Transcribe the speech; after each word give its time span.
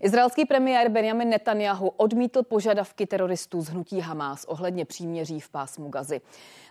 Izraelský 0.00 0.44
premiér 0.44 0.88
Benjamin 0.88 1.28
Netanyahu 1.28 1.88
odmítl 1.88 2.42
požadavky 2.42 3.06
teroristů 3.06 3.60
z 3.60 3.68
hnutí 3.68 4.00
Hamás 4.00 4.44
ohledně 4.44 4.84
příměří 4.84 5.40
v 5.40 5.48
pásmu 5.48 5.88
Gazy. 5.88 6.20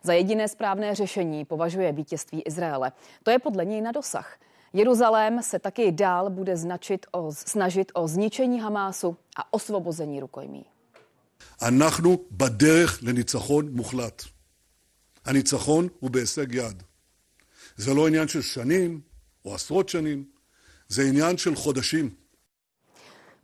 Za 0.04 0.14
jediné 0.14 0.48
správné 0.48 0.96
řešení 0.96 1.46
považuje 1.46 1.92
vítězství 1.92 2.42
Izraele. 2.42 2.92
To 3.24 3.32
je 3.32 3.40
podle 3.40 3.66
něj 3.66 3.82
na 3.82 3.92
dosah. 3.92 4.38
Jeruzalém 4.74 5.44
se 5.44 5.60
taky 5.60 5.92
dál 5.92 6.30
bude 6.30 6.58
značit 6.58 7.06
o, 7.12 7.32
snažit 7.32 7.92
o 7.94 8.08
zničení 8.08 8.60
Hamásu 8.60 9.18
a 9.38 9.54
osvobození 9.54 10.20
rukojmí. 10.20 10.66
אנחנו 11.62 12.18
בדרך 12.32 13.00
לניצחון 13.04 13.70
מוחלט. 13.72 14.24
הניצחון 15.26 15.88
הוא 16.00 16.12
בהישג 16.12 16.54
יד. 16.54 16.84
זה 17.78 17.94
לא 17.94 18.08
עניין 18.08 18.28
של 18.28 18.42
שנים 18.42 19.02
או 19.46 19.56
עשרות 19.56 19.90
שנים, 19.90 20.26
זה 20.88 21.04
עניין 21.04 21.38
של 21.38 21.56
חודשים. 21.56 22.10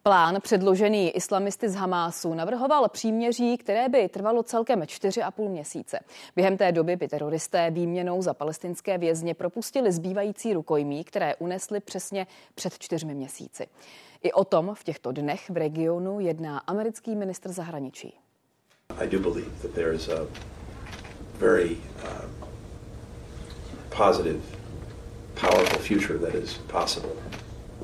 Plán 0.07 0.41
předložený 0.41 1.11
islamisty 1.11 1.69
z 1.69 1.75
Hamásu 1.75 2.35
navrhoval 2.35 2.89
příměří, 2.89 3.57
které 3.57 3.89
by 3.89 4.09
trvalo 4.09 4.43
celkem 4.43 4.81
4,5 4.81 5.49
měsíce. 5.49 6.01
Během 6.37 6.57
té 6.57 6.73
doby 6.73 6.97
by 6.97 7.09
teroristé 7.09 7.71
výměnou 7.71 8.23
za 8.23 8.35
palestinské 8.35 8.99
vězně 8.99 9.35
propustili 9.35 9.93
zbývající 9.93 10.53
rukojmí, 10.53 11.05
které 11.05 11.35
unesli 11.35 11.81
přesně 11.81 12.27
před 12.55 12.79
čtyřmi 12.79 13.15
měsíci. 13.15 13.67
I 14.23 14.33
o 14.33 14.45
tom 14.45 14.75
v 14.75 14.85
těchto 14.85 15.13
dnech 15.13 15.51
v 15.51 15.57
regionu 15.57 16.21
jedná 16.21 16.59
americký 16.59 17.17
ministr 17.17 17.53
zahraničí. 17.53 18.15
I 18.99 19.09
do 19.09 19.19
believe 19.21 19.51
that 19.63 19.71
there 19.71 19.95
is 19.95 20.09
a 20.09 20.27
very 21.39 21.77
uh, 22.05 22.49
positive, 23.97 24.41
powerful 25.41 25.79
future 25.79 26.19
that 26.19 26.35
is 26.35 26.59
possible 26.59 27.11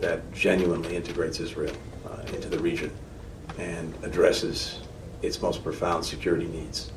that 0.01 0.19
genuinely 0.33 0.97
integrates 0.97 1.41
Israel 1.41 1.75
uh, 2.05 2.35
into 2.35 2.49
the 2.49 2.59
region 2.59 2.91
and 3.59 3.95
addresses 4.05 4.79
its 5.23 5.41
most 5.41 5.63
profound 5.63 6.05
security 6.05 6.47
needs. 6.47 6.93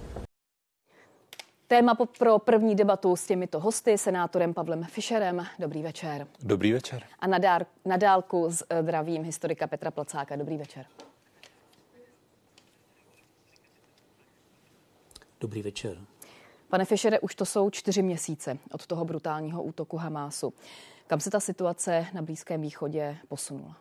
Téma 1.67 1.95
pro 2.17 2.39
první 2.39 2.75
debatu 2.75 3.15
s 3.15 3.25
těmito 3.25 3.59
hosty, 3.59 3.97
senátorem 3.97 4.53
Pavlem 4.53 4.83
Fischerem. 4.83 5.45
Dobrý 5.59 5.83
večer. 5.83 6.27
Dobrý 6.39 6.73
večer. 6.73 7.03
A 7.19 7.27
na, 7.85 7.97
dálku 7.97 8.49
s 8.49 8.63
eh, 8.69 8.83
zdravím 8.83 9.23
historika 9.23 9.67
Petra 9.67 9.91
Placáka. 9.91 10.35
Dobrý 10.35 10.57
večer. 10.57 10.85
Dobrý 15.41 15.61
večer. 15.61 15.97
Pane 16.69 16.85
Fischere, 16.85 17.19
už 17.19 17.35
to 17.35 17.45
jsou 17.45 17.69
čtyři 17.69 18.01
měsíce 18.01 18.57
od 18.71 18.85
toho 18.85 19.05
brutálního 19.05 19.63
útoku 19.63 19.97
Hamásu. 19.97 20.53
Kam 21.07 21.19
se 21.19 21.29
ta 21.29 21.39
situace 21.39 22.05
na 22.13 22.21
Blízkém 22.21 22.61
východě 22.61 23.17
posunula? 23.27 23.77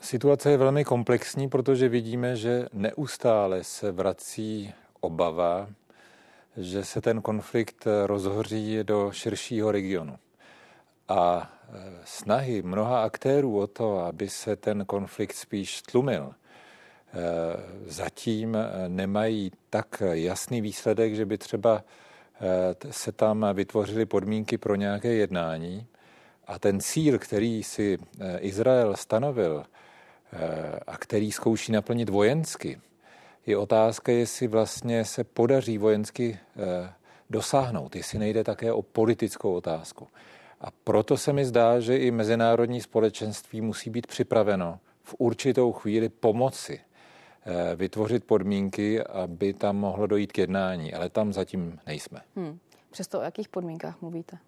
Situace 0.00 0.50
je 0.50 0.56
velmi 0.56 0.84
komplexní, 0.84 1.48
protože 1.48 1.88
vidíme, 1.88 2.36
že 2.36 2.66
neustále 2.72 3.64
se 3.64 3.92
vrací 3.92 4.74
obava, 5.00 5.68
že 6.56 6.84
se 6.84 7.00
ten 7.00 7.22
konflikt 7.22 7.86
rozhoří 8.06 8.78
do 8.82 9.12
širšího 9.12 9.72
regionu. 9.72 10.18
A 11.08 11.52
e, 11.68 11.92
snahy 12.04 12.62
mnoha 12.62 13.02
aktérů 13.02 13.58
o 13.58 13.66
to, 13.66 13.98
aby 13.98 14.28
se 14.28 14.56
ten 14.56 14.84
konflikt 14.84 15.34
spíš 15.34 15.82
tlumil, 15.82 16.32
e, 16.32 16.34
zatím 17.86 18.56
nemají 18.88 19.52
tak 19.70 20.02
jasný 20.12 20.60
výsledek, 20.60 21.14
že 21.14 21.26
by 21.26 21.38
třeba 21.38 21.76
e, 21.78 22.05
se 22.90 23.12
tam 23.12 23.46
vytvořily 23.54 24.06
podmínky 24.06 24.58
pro 24.58 24.74
nějaké 24.74 25.08
jednání. 25.08 25.86
A 26.46 26.58
ten 26.58 26.80
cíl, 26.80 27.18
který 27.18 27.62
si 27.62 27.98
Izrael 28.38 28.96
stanovil 28.96 29.64
a 30.86 30.96
který 30.98 31.32
zkouší 31.32 31.72
naplnit 31.72 32.08
vojensky, 32.08 32.80
je 33.46 33.56
otázka, 33.56 34.12
jestli 34.12 34.46
vlastně 34.46 35.04
se 35.04 35.24
podaří 35.24 35.78
vojensky 35.78 36.38
eh, 36.56 36.92
dosáhnout, 37.30 37.96
jestli 37.96 38.18
nejde 38.18 38.44
také 38.44 38.72
o 38.72 38.82
politickou 38.82 39.54
otázku. 39.54 40.08
A 40.60 40.66
proto 40.84 41.16
se 41.16 41.32
mi 41.32 41.44
zdá, 41.44 41.80
že 41.80 41.96
i 41.96 42.10
mezinárodní 42.10 42.80
společenství 42.80 43.60
musí 43.60 43.90
být 43.90 44.06
připraveno 44.06 44.78
v 45.02 45.14
určitou 45.18 45.72
chvíli 45.72 46.08
pomoci 46.08 46.80
eh, 46.80 46.85
vytvořit 47.76 48.24
podmínky, 48.24 49.02
aby 49.02 49.52
tam 49.52 49.76
mohlo 49.76 50.06
dojít 50.06 50.32
k 50.32 50.38
jednání, 50.38 50.94
ale 50.94 51.08
tam 51.08 51.32
zatím 51.32 51.78
nejsme. 51.86 52.20
Hmm. 52.36 52.58
Přesto 52.90 53.18
o 53.18 53.22
jakých 53.22 53.48
podmínkách 53.48 54.02
mluvíte? 54.02 54.38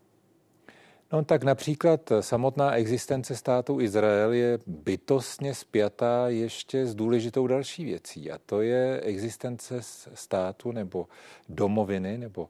No 1.12 1.25
tak 1.25 1.42
například 1.42 2.12
samotná 2.20 2.76
existence 2.76 3.36
státu 3.36 3.81
Izrael 3.81 4.32
je 4.32 4.59
bytostně 4.66 5.54
spjatá 5.54 6.28
ještě 6.28 6.86
s 6.86 6.94
důležitou 6.94 7.47
další 7.47 7.84
věcí 7.84 8.31
a 8.31 8.38
to 8.47 8.60
je 8.60 9.00
existence 9.00 9.78
státu 10.15 10.72
nebo 10.72 11.09
domoviny 11.48 12.19
nebo 12.19 12.48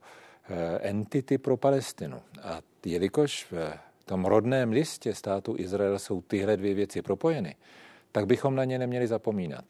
eh, 0.50 0.78
entity 0.78 1.38
pro 1.38 1.56
Palestinu. 1.56 2.20
A 2.42 2.60
jelikož 2.86 3.46
v 3.50 4.04
tom 4.04 4.24
rodném 4.24 4.72
listě 4.72 5.14
státu 5.14 5.54
Izrael 5.58 5.98
jsou 5.98 6.20
tyhle 6.20 6.56
dvě 6.56 6.74
věci 6.74 7.02
propojeny, 7.02 7.56
tak 8.12 8.26
bychom 8.26 8.54
na 8.54 8.64
ně 8.64 8.78
neměli 8.78 9.06
zapomínat. 9.06 9.64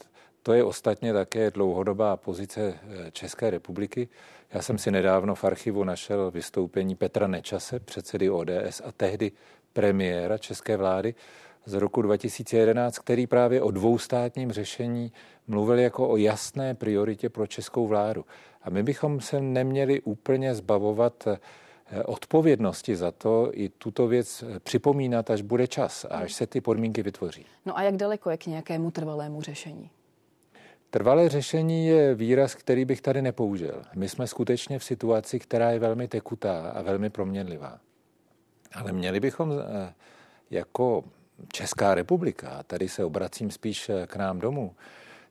To 0.48 0.54
je 0.54 0.64
ostatně 0.64 1.12
také 1.12 1.50
dlouhodobá 1.50 2.16
pozice 2.16 2.60
eh, 2.60 3.10
České 3.10 3.50
republiky. 3.50 4.08
Já 4.52 4.62
jsem 4.62 4.78
si 4.78 4.90
nedávno 4.90 5.34
v 5.34 5.44
archivu 5.44 5.84
našel 5.84 6.30
vystoupení 6.30 6.94
Petra 6.94 7.26
Nečase, 7.26 7.80
předsedy 7.80 8.30
ODS 8.30 8.82
a 8.84 8.92
tehdy 8.96 9.32
premiéra 9.72 10.38
české 10.38 10.76
vlády 10.76 11.14
z 11.64 11.74
roku 11.74 12.02
2011, 12.02 12.98
který 12.98 13.26
právě 13.26 13.62
o 13.62 13.70
dvoustátním 13.70 14.52
řešení 14.52 15.12
mluvil 15.46 15.78
jako 15.78 16.08
o 16.08 16.16
jasné 16.16 16.74
prioritě 16.74 17.28
pro 17.28 17.46
českou 17.46 17.86
vládu. 17.86 18.24
A 18.62 18.70
my 18.70 18.82
bychom 18.82 19.20
se 19.20 19.40
neměli 19.40 20.00
úplně 20.00 20.54
zbavovat 20.54 21.26
eh, 21.26 22.02
odpovědnosti 22.04 22.96
za 22.96 23.10
to 23.10 23.50
i 23.52 23.68
tuto 23.68 24.06
věc 24.06 24.42
eh, 24.42 24.60
připomínat, 24.60 25.30
až 25.30 25.42
bude 25.42 25.66
čas 25.66 26.04
a 26.04 26.08
až 26.08 26.32
se 26.32 26.46
ty 26.46 26.60
podmínky 26.60 27.02
vytvoří. 27.02 27.46
No 27.66 27.78
a 27.78 27.82
jak 27.82 27.96
daleko 27.96 28.30
je 28.30 28.36
k 28.36 28.46
nějakému 28.46 28.90
trvalému 28.90 29.42
řešení? 29.42 29.90
Trvalé 30.90 31.28
řešení 31.28 31.86
je 31.86 32.14
výraz, 32.14 32.54
který 32.54 32.84
bych 32.84 33.00
tady 33.00 33.22
nepoužil. 33.22 33.82
My 33.94 34.08
jsme 34.08 34.26
skutečně 34.26 34.78
v 34.78 34.84
situaci, 34.84 35.38
která 35.38 35.70
je 35.70 35.78
velmi 35.78 36.08
tekutá 36.08 36.70
a 36.70 36.82
velmi 36.82 37.10
proměnlivá. 37.10 37.78
Ale 38.74 38.92
měli 38.92 39.20
bychom 39.20 39.52
eh, 39.52 39.94
jako 40.50 41.04
Česká 41.52 41.94
republika, 41.94 42.62
tady 42.62 42.88
se 42.88 43.04
obracím 43.04 43.50
spíš 43.50 43.88
eh, 43.88 44.06
k 44.06 44.16
nám 44.16 44.38
domů, 44.38 44.74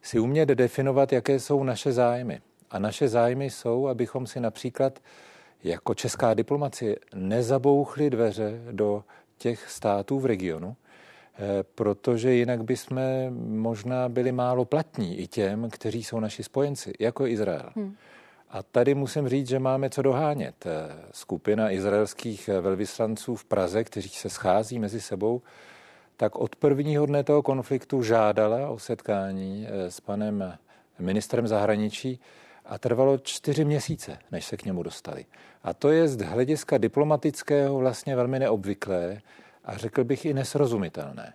si 0.02 0.20
umět 0.20 0.50
definovat, 0.50 1.14
jaké 1.14 1.40
jsou 1.40 1.64
naše 1.64 1.92
zájmy. 1.92 2.42
A 2.70 2.80
naše 2.80 3.08
zájmy 3.08 3.50
jsou, 3.50 3.88
abychom 3.88 4.28
si 4.28 4.40
například 4.40 5.00
jako 5.64 5.94
česká 5.94 6.34
diplomacie 6.34 6.96
nezabouchli 7.16 8.10
dveře 8.10 8.62
do 8.72 9.04
těch 9.38 9.72
států 9.72 10.20
v 10.20 10.26
regionu, 10.26 10.76
protože 11.76 12.34
jinak 12.34 12.64
bychom 12.64 13.00
možná 13.38 14.10
byli 14.10 14.32
málo 14.32 14.66
platní 14.66 15.20
i 15.20 15.28
těm, 15.28 15.70
kteří 15.70 16.04
jsou 16.04 16.20
naši 16.20 16.44
spojenci, 16.44 16.94
jako 17.00 17.28
Izrael. 17.28 17.70
Hmm. 17.76 17.96
A 18.50 18.64
tady 18.64 18.96
musím 18.96 19.30
říct, 19.30 19.48
že 19.48 19.60
máme 19.60 19.90
co 19.90 20.02
dohánět. 20.02 20.66
Eh, 20.66 20.96
skupina 21.12 21.72
izraelských 21.72 22.50
eh, 22.50 22.62
velvyslanců 22.62 23.36
v 23.36 23.46
Praze, 23.46 23.84
kteří 23.84 24.10
se 24.10 24.30
schází 24.30 24.80
mezi 24.80 25.02
sebou, 25.02 25.42
tak 26.18 26.36
od 26.36 26.56
prvního 26.56 27.06
dne 27.06 27.24
toho 27.24 27.44
konfliktu 27.44 28.04
žádala 28.04 28.70
o 28.70 28.80
setkání 28.80 29.68
s 29.70 30.00
panem 30.00 30.58
ministrem 31.00 31.48
zahraničí 31.48 32.20
a 32.66 32.78
trvalo 32.78 33.18
čtyři 33.18 33.66
měsíce, 33.66 34.18
než 34.32 34.46
se 34.46 34.58
k 34.58 34.66
němu 34.66 34.84
dostali. 34.84 35.26
A 35.64 35.74
to 35.74 35.90
je 35.90 36.08
z 36.08 36.18
hlediska 36.18 36.78
diplomatického 36.78 37.78
vlastně 37.78 38.16
velmi 38.16 38.40
neobvyklé, 38.40 39.22
a 39.68 39.78
řekl 39.78 40.04
bych 40.04 40.26
i 40.26 40.34
nesrozumitelné. 40.34 41.34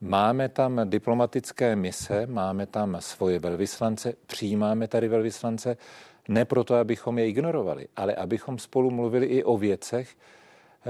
Máme 0.00 0.48
tam 0.48 0.80
diplomatické 0.84 1.76
mise, 1.76 2.26
máme 2.26 2.66
tam 2.66 2.96
svoje 3.00 3.38
velvyslance, 3.38 4.14
přijímáme 4.26 4.88
tady 4.88 5.08
velvyslance, 5.08 5.76
ne 6.28 6.44
proto, 6.44 6.74
abychom 6.74 7.18
je 7.18 7.28
ignorovali, 7.28 7.88
ale 7.96 8.14
abychom 8.14 8.58
spolu 8.58 8.90
mluvili 8.90 9.26
i 9.26 9.44
o 9.44 9.58
věcech, 9.58 10.16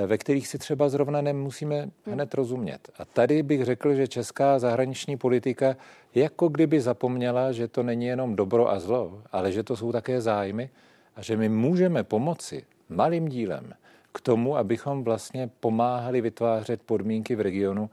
ve 0.07 0.19
kterých 0.19 0.49
si 0.49 0.59
třeba 0.59 0.89
zrovna 0.89 1.21
nemusíme 1.21 1.91
hned 2.07 2.35
rozumět. 2.35 2.91
A 2.99 3.05
tady 3.05 3.43
bych 3.43 3.65
řekl, 3.65 3.95
že 3.95 4.09
česká 4.09 4.59
zahraniční 4.59 5.17
politika 5.17 5.77
jako 6.15 6.49
kdyby 6.49 6.81
zapomněla, 6.81 7.53
že 7.53 7.69
to 7.69 7.83
není 7.83 8.07
jenom 8.07 8.37
dobro 8.37 8.71
a 8.71 8.81
zlo, 8.81 9.23
ale 9.33 9.53
že 9.53 9.63
to 9.63 9.77
jsou 9.77 9.93
také 9.93 10.21
zájmy 10.21 10.71
a 11.17 11.23
že 11.23 11.37
my 11.37 11.49
můžeme 11.49 12.05
pomoci 12.05 12.65
malým 12.89 13.29
dílem 13.29 13.75
k 14.15 14.21
tomu, 14.21 14.57
abychom 14.57 15.05
vlastně 15.05 15.51
pomáhali 15.61 16.21
vytvářet 16.21 16.83
podmínky 16.83 17.37
v 17.37 17.41
regionu, 17.41 17.91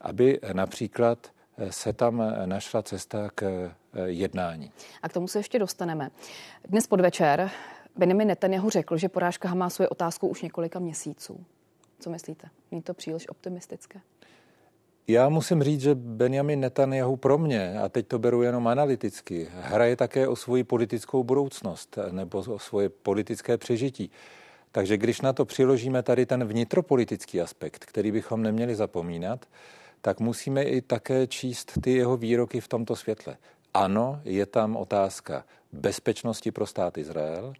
aby 0.00 0.40
například 0.52 1.18
se 1.70 1.92
tam 1.92 2.22
našla 2.44 2.82
cesta 2.82 3.30
k 3.34 3.42
eh, 3.42 4.00
jednání. 4.04 4.72
A 5.02 5.08
k 5.08 5.12
tomu 5.12 5.28
se 5.28 5.38
ještě 5.38 5.58
dostaneme. 5.58 6.10
Dnes 6.68 6.86
podvečer 6.86 7.50
Benjamin 7.96 8.28
Netanyahu 8.28 8.70
řekl, 8.70 8.96
že 8.96 9.08
porážka 9.08 9.48
Hamásu 9.48 9.82
je 9.82 9.88
otázkou 9.88 10.28
už 10.28 10.42
několika 10.42 10.78
měsíců. 10.78 11.44
Co 12.00 12.10
myslíte? 12.10 12.48
Není 12.70 12.82
to 12.82 12.94
příliš 12.94 13.28
optimistické? 13.28 14.00
Já 15.08 15.28
musím 15.28 15.62
říct, 15.62 15.80
že 15.80 15.94
Benjamin 15.94 16.60
Netanyahu 16.60 17.16
pro 17.16 17.38
mě, 17.38 17.78
a 17.78 17.88
teď 17.88 18.06
to 18.06 18.18
beru 18.18 18.42
jenom 18.42 18.66
analyticky, 18.66 19.48
hraje 19.52 19.96
také 19.96 20.28
o 20.28 20.36
svoji 20.36 20.64
politickou 20.64 21.24
budoucnost 21.24 21.98
nebo 22.10 22.38
o 22.38 22.58
svoje 22.58 22.88
politické 22.88 23.58
přežití. 23.58 24.10
Takže 24.72 24.96
když 24.96 25.20
na 25.20 25.32
to 25.32 25.44
přiložíme 25.44 26.02
tady 26.02 26.26
ten 26.26 26.44
vnitropolitický 26.44 27.40
aspekt, 27.40 27.84
který 27.84 28.12
bychom 28.12 28.42
neměli 28.42 28.74
zapomínat, 28.74 29.46
tak 30.00 30.20
musíme 30.20 30.62
i 30.62 30.80
také 30.80 31.26
číst 31.26 31.72
ty 31.82 31.92
jeho 31.92 32.16
výroky 32.16 32.60
v 32.60 32.68
tomto 32.68 32.96
světle. 32.96 33.36
Ano, 33.74 34.20
je 34.24 34.46
tam 34.46 34.76
otázka 34.76 35.44
bezpečnosti 35.72 36.50
pro 36.50 36.66
stát 36.66 36.98
Izrael, 36.98 37.52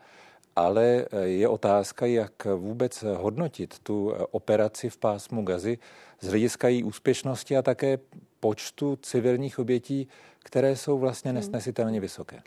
ale 0.57 1.07
je 1.23 1.49
otázka, 1.49 2.07
jak 2.07 2.45
vůbec 2.45 3.05
hodnotit 3.17 3.79
tu 3.79 4.13
operaci 4.31 4.91
v 4.91 4.97
pásmu 4.97 5.45
Gazy 5.45 5.79
z 6.21 6.29
hlediska 6.29 6.69
její 6.69 6.85
úspěšnosti 6.85 7.57
a 7.57 7.63
také 7.63 7.99
počtu 8.41 8.97
civilních 9.03 9.59
obětí, 9.59 10.09
které 10.39 10.77
jsou 10.77 10.99
vlastně 10.99 11.31
hmm. 11.31 11.37
nesnesitelně 11.37 12.01
vysoké. 12.01 12.43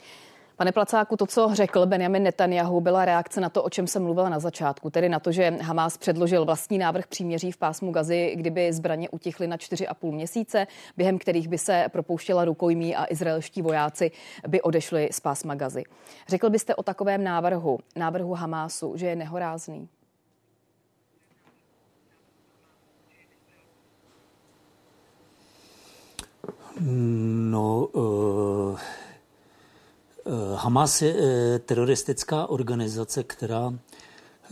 Pane 0.57 0.71
Placáku, 0.71 1.17
to, 1.17 1.25
co 1.25 1.49
řekl 1.53 1.85
Benjamin 1.85 2.23
Netanyahu, 2.23 2.81
byla 2.81 3.05
reakce 3.05 3.41
na 3.41 3.49
to, 3.49 3.63
o 3.63 3.69
čem 3.69 3.87
jsem 3.87 4.03
mluvila 4.03 4.29
na 4.29 4.39
začátku, 4.39 4.89
tedy 4.89 5.09
na 5.09 5.19
to, 5.19 5.31
že 5.31 5.57
Hamas 5.61 5.97
předložil 5.97 6.45
vlastní 6.45 6.77
návrh 6.77 7.07
příměří 7.07 7.51
v 7.51 7.57
pásmu 7.57 7.91
Gazy, 7.91 8.33
kdyby 8.35 8.73
zbraně 8.73 9.09
utichly 9.09 9.47
na 9.47 9.57
4,5 9.57 10.11
měsíce, 10.11 10.67
během 10.97 11.17
kterých 11.19 11.47
by 11.47 11.57
se 11.57 11.85
propouštěla 11.91 12.45
rukojmí 12.45 12.95
a 12.95 13.05
izraelští 13.05 13.61
vojáci 13.61 14.11
by 14.47 14.61
odešli 14.61 15.09
z 15.11 15.19
pásma 15.19 15.55
Gazy. 15.55 15.83
Řekl 16.27 16.49
byste 16.49 16.75
o 16.75 16.83
takovém 16.83 17.23
návrhu, 17.23 17.79
návrhu 17.95 18.33
Hamásu, 18.33 18.97
že 18.97 19.07
je 19.07 19.15
nehorázný? 19.15 19.89
No, 27.51 27.87
uh 27.93 28.79
Hamas 30.55 31.01
je 31.01 31.15
eh, 31.17 31.59
teroristická 31.59 32.47
organizace, 32.47 33.23
která 33.23 33.73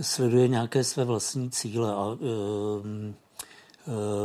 sleduje 0.02 0.48
nějaké 0.48 0.84
své 0.84 1.04
vlastní 1.04 1.52
cíle 1.52 1.94
a 1.94 2.18
eh, 2.18 2.84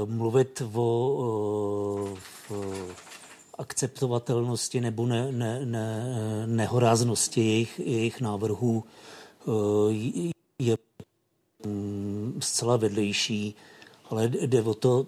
mluvit 0.04 0.62
o 0.74 2.14
akceptovatelnosti 3.58 4.80
nebo 4.80 5.06
ne, 5.06 5.32
ne, 5.32 5.66
ne, 5.66 6.46
nehoráznosti 6.46 7.40
jejich, 7.40 7.80
jejich 7.80 8.20
návrhů 8.20 8.84
je 10.58 10.76
mm, 11.66 12.38
zcela 12.42 12.76
vedlejší, 12.76 13.54
ale 14.10 14.28
jde 14.28 14.62
o 14.62 14.74
to, 14.74 15.06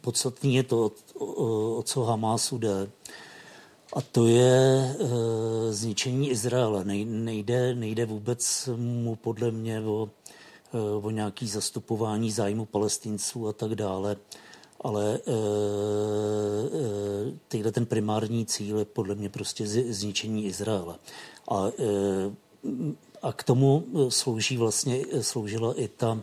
podstatný 0.00 0.54
je 0.54 0.62
to, 0.62 0.92
o, 1.18 1.76
o 1.76 1.82
co 1.82 2.04
Hamásu 2.04 2.58
jde. 2.58 2.90
A 3.92 4.00
to 4.00 4.26
je 4.26 4.48
e, 4.48 5.72
zničení 5.72 6.30
Izraele. 6.30 6.84
Nejde, 7.04 7.74
nejde 7.74 8.06
vůbec 8.06 8.68
mu 8.76 9.16
podle 9.16 9.50
mě 9.50 9.80
o, 9.80 10.08
e, 10.74 10.78
o 10.78 11.10
nějaký 11.10 11.48
zastupování 11.48 12.30
zájmu 12.30 12.64
palestinců 12.64 13.48
a 13.48 13.52
tak 13.52 13.74
dále, 13.74 14.16
ale 14.80 15.14
e, 15.14 15.16
e, 15.16 15.22
tyhle 17.48 17.72
ten 17.72 17.86
primární 17.86 18.46
cíl 18.46 18.78
je 18.78 18.84
podle 18.84 19.14
mě 19.14 19.28
prostě 19.28 19.66
zničení 19.92 20.46
Izraele. 20.46 20.96
A, 21.48 21.66
e, 21.78 21.82
a 23.22 23.32
k 23.32 23.42
tomu 23.42 23.84
slouží 24.08 24.56
vlastně, 24.56 25.04
sloužila 25.20 25.74
i 25.80 25.88
ta 25.88 26.22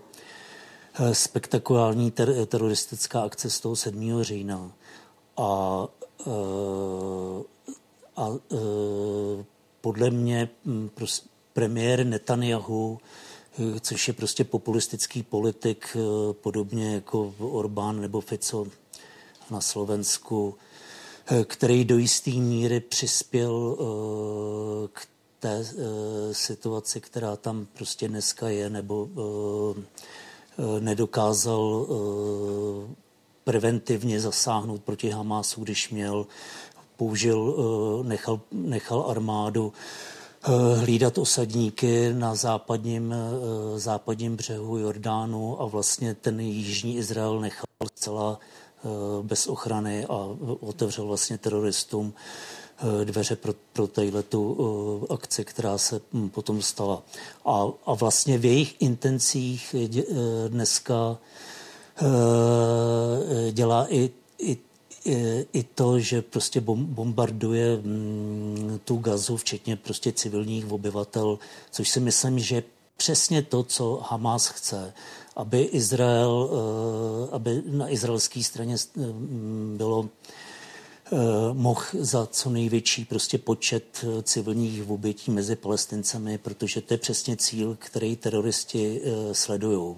spektakulární 1.12 2.12
ter, 2.12 2.46
teroristická 2.46 3.22
akce 3.22 3.50
z 3.50 3.60
toho 3.60 3.76
7. 3.76 4.24
října. 4.24 4.72
A 5.38 5.88
a 8.20 8.30
e, 8.30 8.58
podle 9.82 10.10
mě 10.10 10.50
premiér 11.54 12.06
Netanyahu, 12.06 13.00
e, 13.60 13.80
což 13.80 14.08
je 14.08 14.14
prostě 14.14 14.44
populistický 14.44 15.24
politik, 15.24 15.98
e, 16.00 16.34
podobně 16.34 16.94
jako 16.94 17.34
Orbán 17.40 18.02
nebo 18.02 18.22
Fico 18.22 18.68
na 19.52 19.62
Slovensku, 19.62 20.56
e, 21.28 21.44
který 21.44 21.86
do 21.86 21.98
jisté 21.98 22.32
míry 22.32 22.80
přispěl 22.80 23.78
k 24.94 25.08
té 25.40 25.66
situaci, 26.32 27.02
která 27.02 27.36
tam 27.36 27.68
prostě 27.74 28.08
dneska 28.08 28.50
je, 28.50 28.70
nebo 28.70 29.10
nedokázal 30.80 31.88
preventivně 33.44 34.20
zasáhnout 34.20 34.84
proti 34.84 35.10
Hamásu, 35.10 35.64
když 35.64 35.90
měl 35.90 36.28
použil, 37.00 37.56
eh, 37.56 38.08
nechal, 38.08 38.40
nechal 38.52 39.06
armádu 39.08 39.74
eh, 39.74 40.76
hlídat 40.76 41.18
osadníky 41.18 42.14
na 42.14 42.36
západním, 42.36 43.14
eh, 43.14 43.80
západním 43.80 44.36
břehu 44.36 44.78
Jordánu 44.78 45.62
a 45.62 45.66
vlastně 45.66 46.14
ten 46.14 46.40
jižní 46.40 46.98
Izrael 46.98 47.40
nechal 47.40 47.66
zcela 47.96 48.40
bez 49.22 49.48
ochrany 49.48 50.06
a 50.06 50.16
otevřel 50.60 51.08
vlastně 51.08 51.38
teroristům 51.38 52.14
dveře 53.04 53.36
pro, 53.36 53.54
pro 53.74 53.88
tu 54.30 55.08
akci, 55.10 55.46
která 55.46 55.78
se 55.78 56.02
hm, 56.14 56.30
potom 56.30 56.62
stala. 56.62 57.04
A, 57.46 57.68
a 57.86 57.94
vlastně 57.94 58.38
v 58.38 58.46
jejich 58.46 58.76
intencích 58.80 59.76
dneska 60.48 61.18
dělá 63.52 63.88
i, 63.90 64.10
i 64.40 64.58
i 65.54 65.64
to, 65.64 66.00
že 66.00 66.22
prostě 66.22 66.62
bombarduje 66.62 67.78
mm, 67.78 68.80
tu 68.86 68.98
gazu, 68.98 69.38
včetně 69.38 69.76
prostě 69.76 70.12
civilních 70.12 70.72
obyvatel, 70.72 71.40
což 71.72 71.90
si 71.90 72.00
myslím, 72.00 72.40
že 72.40 72.64
přesně 72.98 73.42
to, 73.42 73.64
co 73.64 74.02
Hamas 74.10 74.48
chce, 74.48 74.94
aby 75.36 75.62
Izrael, 75.62 76.50
eh, 76.52 77.36
aby 77.36 77.62
na 77.66 77.90
izraelské 77.90 78.44
straně 78.44 78.76
eh, 78.76 79.02
bylo 79.78 80.06
Eh, 80.06 80.49
mohl 81.54 81.82
za 81.94 82.28
co 82.28 82.50
největší 82.50 83.06
prostě 83.06 83.38
počet 83.38 83.84
eh, 84.04 84.24
civilních 84.24 84.90
obětí 84.90 85.32
mezi 85.32 85.56
palestincemi, 85.56 86.38
protože 86.38 86.82
to 86.82 86.94
je 86.94 86.98
přesně 86.98 87.38
cíl, 87.38 87.78
který 87.80 88.16
teroristi 88.16 89.02
eh, 89.04 89.34
sledují. 89.34 89.96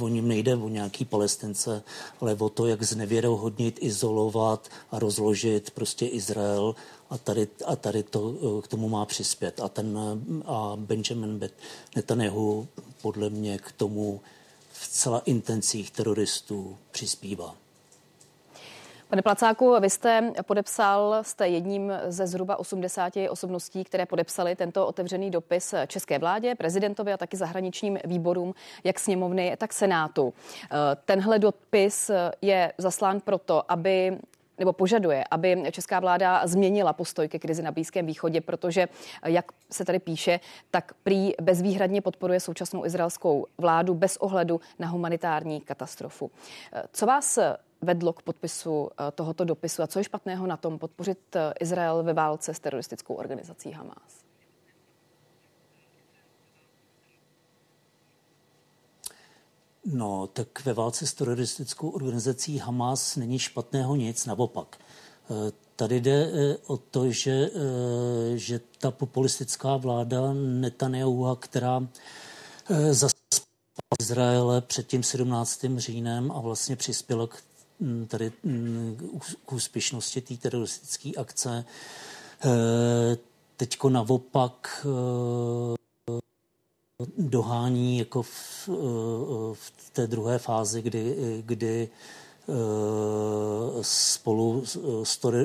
O 0.00 0.08
ním 0.08 0.28
nejde 0.28 0.56
o 0.56 0.68
nějaký 0.68 1.04
palestince, 1.04 1.82
ale 2.20 2.34
o 2.34 2.48
to, 2.48 2.66
jak 2.66 2.82
znevěrohodnit, 2.82 3.78
izolovat 3.80 4.68
a 4.90 4.98
rozložit 4.98 5.70
prostě 5.70 6.06
Izrael 6.06 6.74
a 7.10 7.18
tady, 7.18 7.48
a 7.66 7.76
tady 7.76 8.02
to 8.02 8.34
k 8.62 8.68
tomu 8.68 8.88
má 8.88 9.06
přispět. 9.06 9.60
A, 9.60 9.68
ten, 9.68 9.98
a 10.44 10.72
Benjamin 10.76 11.50
Netanyahu 11.96 12.68
podle 13.02 13.30
mě 13.30 13.58
k 13.58 13.72
tomu 13.72 14.20
v 14.72 14.88
celá 14.88 15.18
intencích 15.18 15.90
teroristů 15.90 16.76
přispívá. 16.90 17.59
Pane 19.10 19.22
Placáku, 19.22 19.80
vy 19.80 19.90
jste 19.90 20.32
podepsal, 20.46 21.18
jste 21.22 21.48
jedním 21.48 21.92
ze 22.08 22.26
zhruba 22.26 22.58
80 22.58 23.12
osobností, 23.30 23.84
které 23.84 24.06
podepsali 24.06 24.56
tento 24.56 24.86
otevřený 24.86 25.30
dopis 25.30 25.74
české 25.86 26.18
vládě, 26.18 26.54
prezidentovi 26.54 27.12
a 27.12 27.16
taky 27.16 27.36
zahraničním 27.36 27.98
výborům, 28.04 28.54
jak 28.84 28.98
sněmovny, 28.98 29.56
tak 29.58 29.72
senátu. 29.72 30.34
Tenhle 31.04 31.38
dopis 31.38 32.10
je 32.42 32.72
zaslán 32.78 33.20
proto, 33.20 33.72
aby 33.72 34.18
nebo 34.58 34.72
požaduje, 34.72 35.24
aby 35.30 35.62
česká 35.70 36.00
vláda 36.00 36.46
změnila 36.46 36.92
postoj 36.92 37.28
ke 37.28 37.38
krizi 37.38 37.62
na 37.62 37.72
Blízkém 37.72 38.06
východě, 38.06 38.40
protože, 38.40 38.88
jak 39.26 39.52
se 39.70 39.84
tady 39.84 39.98
píše, 39.98 40.40
tak 40.70 40.92
prý 41.02 41.32
bezvýhradně 41.42 42.00
podporuje 42.00 42.40
současnou 42.40 42.86
izraelskou 42.86 43.46
vládu 43.58 43.94
bez 43.94 44.16
ohledu 44.16 44.60
na 44.78 44.88
humanitární 44.88 45.60
katastrofu. 45.60 46.30
Co 46.92 47.06
vás 47.06 47.38
vedlo 47.82 48.12
k 48.12 48.22
podpisu 48.22 48.90
eh, 48.90 49.10
tohoto 49.10 49.44
dopisu 49.44 49.82
a 49.82 49.86
co 49.86 49.98
je 49.98 50.04
špatného 50.04 50.46
na 50.46 50.56
tom 50.56 50.78
podpořit 50.78 51.36
eh, 51.36 51.52
Izrael 51.60 52.02
ve 52.02 52.12
válce 52.12 52.54
s 52.54 52.60
teroristickou 52.60 53.14
organizací 53.14 53.72
Hamas? 53.72 54.20
No, 59.84 60.26
tak 60.26 60.64
ve 60.64 60.72
válce 60.72 61.06
s 61.06 61.14
teroristickou 61.14 61.90
organizací 61.90 62.58
Hamas 62.58 63.16
není 63.16 63.38
špatného 63.38 63.96
nic, 63.96 64.26
naopak. 64.26 64.78
Eh, 65.30 65.52
tady 65.76 66.00
jde 66.00 66.28
o 66.66 66.76
to, 66.76 67.10
že, 67.10 67.50
že 68.34 68.60
ta 68.78 68.90
populistická 68.90 69.76
vláda 69.76 70.32
Netanyahu, 70.32 71.36
která 71.36 71.88
zaspala 72.90 73.46
Izraele 74.00 74.60
před 74.60 74.86
tím 74.86 75.02
17. 75.02 75.78
říjnem 75.78 76.32
a 76.32 76.40
vlastně 76.40 76.76
přispěla 76.76 77.26
k 77.26 77.42
Mm, 77.80 78.06
tady 78.06 78.32
mm, 78.42 79.10
k 79.46 79.52
úspěšnosti 79.52 80.20
té 80.20 80.34
teroristické 80.36 81.10
akce. 81.16 81.64
Eh, 82.44 83.16
teďko 83.56 83.90
naopak 83.90 84.86
eh, 86.10 86.16
dohání 87.18 87.98
jako 87.98 88.22
v, 88.22 88.68
eh, 88.68 88.72
v 89.54 89.90
té 89.92 90.06
druhé 90.06 90.38
fázi, 90.38 90.82
kdy, 90.82 91.16
kdy 91.46 91.88
spolu 93.82 94.64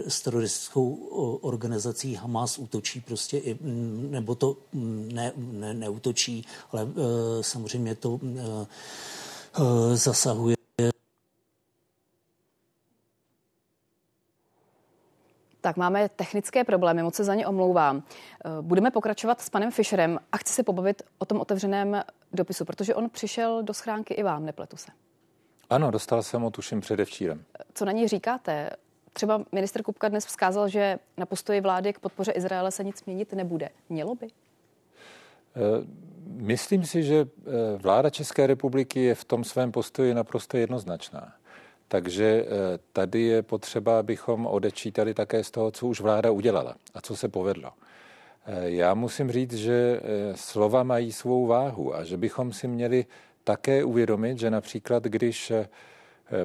s 0.08 0.22
teroristickou 0.22 0.96
organizací 1.42 2.16
Hamas 2.16 2.58
útočí 2.58 3.02
prostě, 3.02 3.38
i, 3.38 3.58
nebo 4.10 4.36
to 4.36 4.58
ne, 5.14 5.32
ne, 5.36 5.74
neútočí, 5.74 6.46
ale 6.72 6.88
samozřejmě 7.42 7.96
to 7.96 8.20
zasahuje 9.94 10.55
Tak 15.66 15.78
máme 15.78 16.10
technické 16.10 16.64
problémy, 16.64 17.04
moc 17.04 17.16
se 17.16 17.24
za 17.24 17.36
ně 17.36 17.48
omlouvám. 17.48 18.04
Eh, 18.46 18.50
budeme 18.62 18.92
pokračovat 18.92 19.42
s 19.42 19.50
panem 19.50 19.72
Fischerem 19.72 20.20
a 20.32 20.38
chci 20.38 20.54
se 20.54 20.64
pobavit 20.64 21.02
o 21.18 21.26
tom 21.26 21.42
otevřeném 21.42 22.02
dopisu, 22.34 22.66
protože 22.66 22.96
on 22.96 23.10
přišel 23.10 23.64
do 23.64 23.74
schránky 23.74 24.14
i 24.14 24.24
vám, 24.24 24.46
nepletu 24.46 24.78
se. 24.78 24.92
Ano, 25.70 25.92
dostal 25.92 26.24
jsem 26.24 26.42
ho 26.42 26.50
tuším 26.50 26.82
předevčírem. 26.82 27.44
Co 27.74 27.86
na 27.86 27.92
něj 27.92 28.08
říkáte? 28.08 28.70
Třeba 29.14 29.42
minister 29.52 29.84
Kupka 29.84 30.08
dnes 30.08 30.26
vzkázal, 30.26 30.70
že 30.70 31.00
na 31.18 31.26
postoji 31.26 31.62
vlády 31.62 31.94
k 31.94 32.00
podpoře 32.00 32.32
Izraele 32.32 32.72
se 32.72 32.84
nic 32.84 33.06
měnit 33.06 33.34
nebude. 33.34 33.70
Mělo 33.90 34.16
by? 34.16 34.28
Eh, 34.28 34.32
myslím 36.26 36.86
si, 36.86 37.04
že 37.04 37.16
eh, 37.16 37.52
vláda 37.78 38.10
České 38.10 38.48
republiky 38.48 39.04
je 39.04 39.16
v 39.16 39.24
tom 39.24 39.44
svém 39.44 39.72
postoji 39.72 40.14
naprosto 40.14 40.58
jednoznačná. 40.58 41.34
Takže 41.88 42.46
eh, 42.46 42.48
tady 42.94 43.22
je 43.22 43.42
potřeba, 43.42 44.00
abychom 44.00 44.46
odečítali 44.46 45.14
také 45.14 45.44
z 45.44 45.52
toho, 45.52 45.72
co 45.72 45.88
už 45.88 46.02
vláda 46.02 46.32
udělala 46.32 46.76
a 46.94 47.02
co 47.02 47.16
se 47.16 47.30
povedlo. 47.30 47.72
Eh, 48.46 48.70
já 48.70 48.94
musím 48.94 49.32
říct, 49.32 49.54
že 49.54 50.00
eh, 50.02 50.38
slova 50.38 50.84
mají 50.84 51.12
svou 51.12 51.46
váhu 51.46 51.96
a 51.96 52.04
že 52.04 52.18
bychom 52.18 52.54
si 52.54 52.68
měli 52.68 53.06
také 53.44 53.84
uvědomit, 53.84 54.40
že 54.40 54.52
například, 54.52 55.04
když 55.04 55.52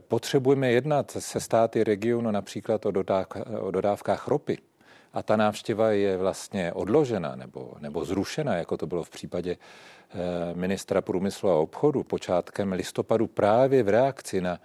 potřebujeme 0.01 0.73
jednat 0.73 1.11
se 1.11 1.41
státy 1.41 1.85
regionu 1.85 2.31
například 2.31 2.87
o, 2.87 2.93
o 3.61 3.71
dodávkách 3.71 4.29
ropy, 4.29 4.59
a 5.13 5.23
ta 5.23 5.37
návštěva 5.37 5.91
je 5.91 6.17
vlastně 6.17 6.73
odložena 6.73 7.37
nebo, 7.37 7.73
nebo 7.79 8.05
zrušena, 8.05 8.55
jako 8.55 8.77
to 8.77 8.87
bylo 8.87 9.03
v 9.03 9.11
případě 9.11 9.57
ministra 10.55 11.01
průmyslu 11.01 11.51
a 11.51 11.55
obchodu 11.55 12.03
počátkem 12.03 12.73
listopadu 12.73 13.27
právě 13.27 13.83
v 13.83 13.89
reakci 13.89 14.41
na 14.41 14.59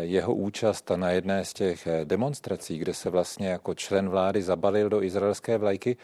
jeho 0.00 0.34
účast 0.34 0.90
na 0.96 1.10
jedné 1.10 1.44
z 1.44 1.52
těch 1.52 1.86
eh, 1.86 2.04
demonstrací, 2.04 2.78
kde 2.78 2.94
se 2.94 3.10
vlastně 3.10 3.48
jako 3.48 3.74
člen 3.74 4.08
vlády 4.08 4.42
zabalil 4.42 4.88
do 4.88 5.02
izraelské 5.02 5.58
vlajky, 5.58 5.96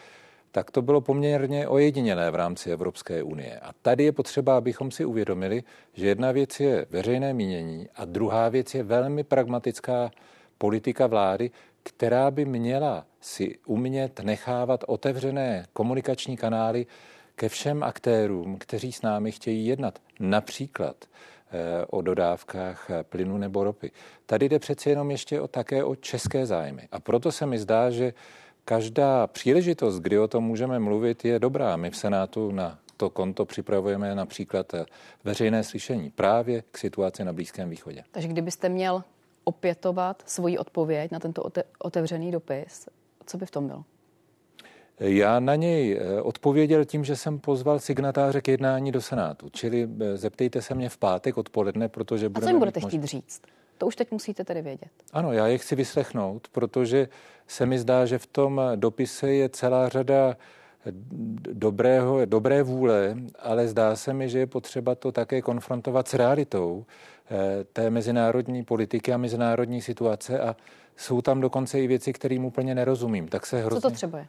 tak 0.51 0.71
to 0.71 0.81
bylo 0.81 1.01
poměrně 1.01 1.67
ojedinělé 1.67 2.31
v 2.31 2.35
rámci 2.35 2.71
Evropské 2.71 3.23
unie. 3.23 3.59
A 3.59 3.71
tady 3.81 4.03
je 4.03 4.11
potřeba, 4.11 4.57
abychom 4.57 4.91
si 4.91 5.05
uvědomili, 5.05 5.63
že 5.93 6.07
jedna 6.07 6.31
věc 6.31 6.59
je 6.59 6.85
veřejné 6.89 7.33
mínění 7.33 7.87
a 7.95 8.05
druhá 8.05 8.49
věc 8.49 8.75
je 8.75 8.83
velmi 8.83 9.23
pragmatická 9.23 10.11
politika 10.57 11.07
vlády, 11.07 11.51
která 11.83 12.31
by 12.31 12.45
měla 12.45 13.05
si 13.21 13.57
umět 13.65 14.19
nechávat 14.19 14.83
otevřené 14.87 15.65
komunikační 15.73 16.37
kanály 16.37 16.85
ke 17.35 17.49
všem 17.49 17.83
aktérům, 17.83 18.57
kteří 18.57 18.91
s 18.91 19.01
námi 19.01 19.31
chtějí 19.31 19.67
jednat. 19.67 19.99
Například 20.19 20.95
Eh, 21.05 21.36
o 21.89 22.01
dodávkách 22.01 22.89
eh, 22.89 23.03
plynu 23.03 23.37
nebo 23.37 23.63
ropy. 23.63 23.91
Tady 24.25 24.49
jde 24.49 24.59
přeci 24.59 24.89
jenom 24.89 25.11
ještě 25.11 25.41
o, 25.41 25.47
také 25.47 25.83
o 25.83 25.95
české 25.95 26.45
zájmy. 26.45 26.87
A 26.91 26.99
proto 26.99 27.31
se 27.31 27.45
mi 27.45 27.59
zdá, 27.59 27.89
že 27.89 28.13
každá 28.65 29.27
příležitost, 29.27 29.99
kdy 29.99 30.19
o 30.19 30.27
tom 30.27 30.43
můžeme 30.43 30.79
mluvit, 30.79 31.25
je 31.25 31.39
dobrá. 31.39 31.75
My 31.75 31.89
v 31.89 31.97
Senátu 31.97 32.51
na 32.51 32.79
to 32.97 33.09
konto 33.09 33.45
připravujeme 33.45 34.15
například 34.15 34.73
eh, 34.73 34.85
veřejné 35.23 35.63
slyšení 35.63 36.09
právě 36.09 36.63
k 36.71 36.77
situaci 36.77 37.23
na 37.23 37.33
Blízkém 37.33 37.69
východě. 37.69 38.03
Takže 38.11 38.27
kdybyste 38.27 38.69
měl 38.69 39.03
opětovat 39.43 40.23
svoji 40.25 40.57
odpověď 40.57 41.11
na 41.11 41.19
tento 41.19 41.49
otevřený 41.79 42.31
dopis, 42.31 42.89
co 43.25 43.37
by 43.37 43.45
v 43.45 43.51
tom 43.51 43.67
bylo? 43.67 43.83
Já 44.99 45.39
na 45.39 45.55
něj 45.55 45.99
eh, 46.01 46.21
odpověděl 46.21 46.85
tím, 46.85 47.03
že 47.03 47.15
jsem 47.15 47.39
pozval 47.39 47.79
signatáře 47.79 48.41
k 48.41 48.47
jednání 48.47 48.91
do 48.91 49.01
Senátu. 49.01 49.49
Čili 49.49 49.89
eh, 49.99 50.17
zeptejte 50.17 50.61
se 50.61 50.75
mě 50.75 50.89
v 50.89 50.97
pátek 50.97 51.37
odpoledne, 51.37 51.89
protože 51.89 52.29
budeme... 52.29 52.45
A 52.45 52.47
co 52.47 52.49
jim 52.49 52.59
budete 52.59 52.79
chtít 52.79 53.03
říct? 53.03 53.41
To 53.77 53.87
už 53.87 53.95
teď 53.95 54.11
musíte 54.11 54.43
tedy 54.43 54.61
vědět. 54.61 54.89
Ano, 55.13 55.33
já 55.33 55.47
je 55.47 55.57
chci 55.57 55.75
vyslechnout, 55.75 56.47
protože 56.51 57.07
se 57.47 57.65
mi 57.65 57.79
zdá, 57.79 58.05
že 58.05 58.17
v 58.17 58.27
tom 58.27 58.61
dopise 58.75 59.29
je 59.33 59.49
celá 59.49 59.89
řada 59.89 60.37
dobrého, 61.53 62.25
dobré 62.25 62.63
vůle, 62.63 63.15
ale 63.39 63.67
zdá 63.67 63.95
se 63.95 64.13
mi, 64.13 64.29
že 64.29 64.39
je 64.39 64.47
potřeba 64.47 64.95
to 64.95 65.11
také 65.11 65.41
konfrontovat 65.41 66.07
s 66.07 66.13
realitou 66.13 66.85
eh, 67.31 67.63
té 67.63 67.89
mezinárodní 67.89 68.63
politiky 68.63 69.13
a 69.13 69.17
mezinárodní 69.17 69.81
situace 69.81 70.39
a 70.39 70.55
jsou 70.95 71.21
tam 71.21 71.41
dokonce 71.41 71.79
i 71.79 71.87
věci, 71.87 72.13
kterým 72.13 72.45
úplně 72.45 72.75
nerozumím. 72.75 73.27
Tak 73.27 73.45
se 73.45 73.61
hrozně... 73.61 73.81
Co 73.81 73.89
to 73.89 73.95
třeba 73.95 74.19
je? 74.19 74.27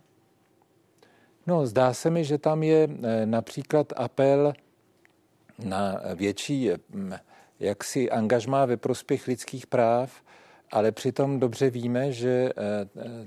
No, 1.49 1.67
zdá 1.67 1.95
se 1.95 2.11
mi, 2.11 2.25
že 2.25 2.39
tam 2.39 2.63
je 2.63 2.89
eh, 2.91 3.27
například 3.27 3.93
apel 3.97 4.53
na 5.65 6.01
větší 6.15 6.71
mm, 6.91 7.13
jaksi 7.61 8.11
angažmá 8.11 8.67
ve 8.67 8.77
prospěch 8.77 9.27
lidských 9.27 9.67
práv, 9.67 10.13
ale 10.71 10.93
přitom 10.93 11.41
dobře 11.41 11.71
víme, 11.71 12.13
že 12.13 12.29
eh, 12.29 12.53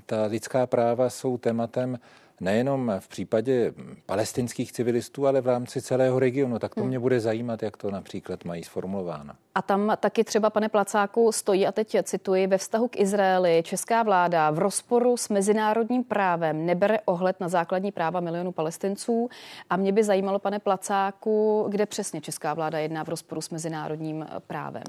ta 0.06 0.26
lidská 0.26 0.66
práva 0.66 1.10
jsou 1.10 1.38
tématem 1.38 1.98
nejenom 2.42 2.92
v 2.98 3.08
případě 3.08 3.72
palestinských 4.06 4.72
civilistů, 4.72 5.26
ale 5.26 5.40
v 5.40 5.46
rámci 5.46 5.82
celého 5.82 6.18
regionu. 6.18 6.58
Tak 6.58 6.74
to 6.74 6.80
hmm. 6.80 6.88
mě 6.88 6.98
bude 6.98 7.20
zajímat, 7.20 7.62
jak 7.62 7.76
to 7.76 7.90
například 7.90 8.44
mají 8.44 8.64
sformulováno. 8.64 9.32
A 9.54 9.62
tam 9.62 9.96
taky 10.00 10.24
třeba, 10.24 10.50
pane 10.50 10.68
Placáku, 10.68 11.32
stojí, 11.32 11.66
a 11.66 11.72
teď 11.72 11.96
cituji, 12.02 12.46
ve 12.46 12.58
vztahu 12.58 12.88
k 12.88 13.00
Izraeli 13.00 13.62
česká 13.66 14.02
vláda 14.02 14.50
v 14.50 14.58
rozporu 14.58 15.16
s 15.16 15.28
mezinárodním 15.28 16.04
právem 16.04 16.66
nebere 16.66 16.98
ohled 17.04 17.40
na 17.40 17.48
základní 17.48 17.92
práva 17.92 18.20
milionů 18.20 18.52
palestinců. 18.52 19.28
A 19.70 19.76
mě 19.76 19.92
by 19.92 20.04
zajímalo, 20.04 20.38
pane 20.38 20.58
Placáku, 20.58 21.66
kde 21.68 21.86
přesně 21.86 22.20
česká 22.20 22.54
vláda 22.54 22.78
jedná 22.78 23.04
v 23.04 23.08
rozporu 23.08 23.40
s 23.40 23.50
mezinárodním 23.50 24.26
právem. 24.46 24.84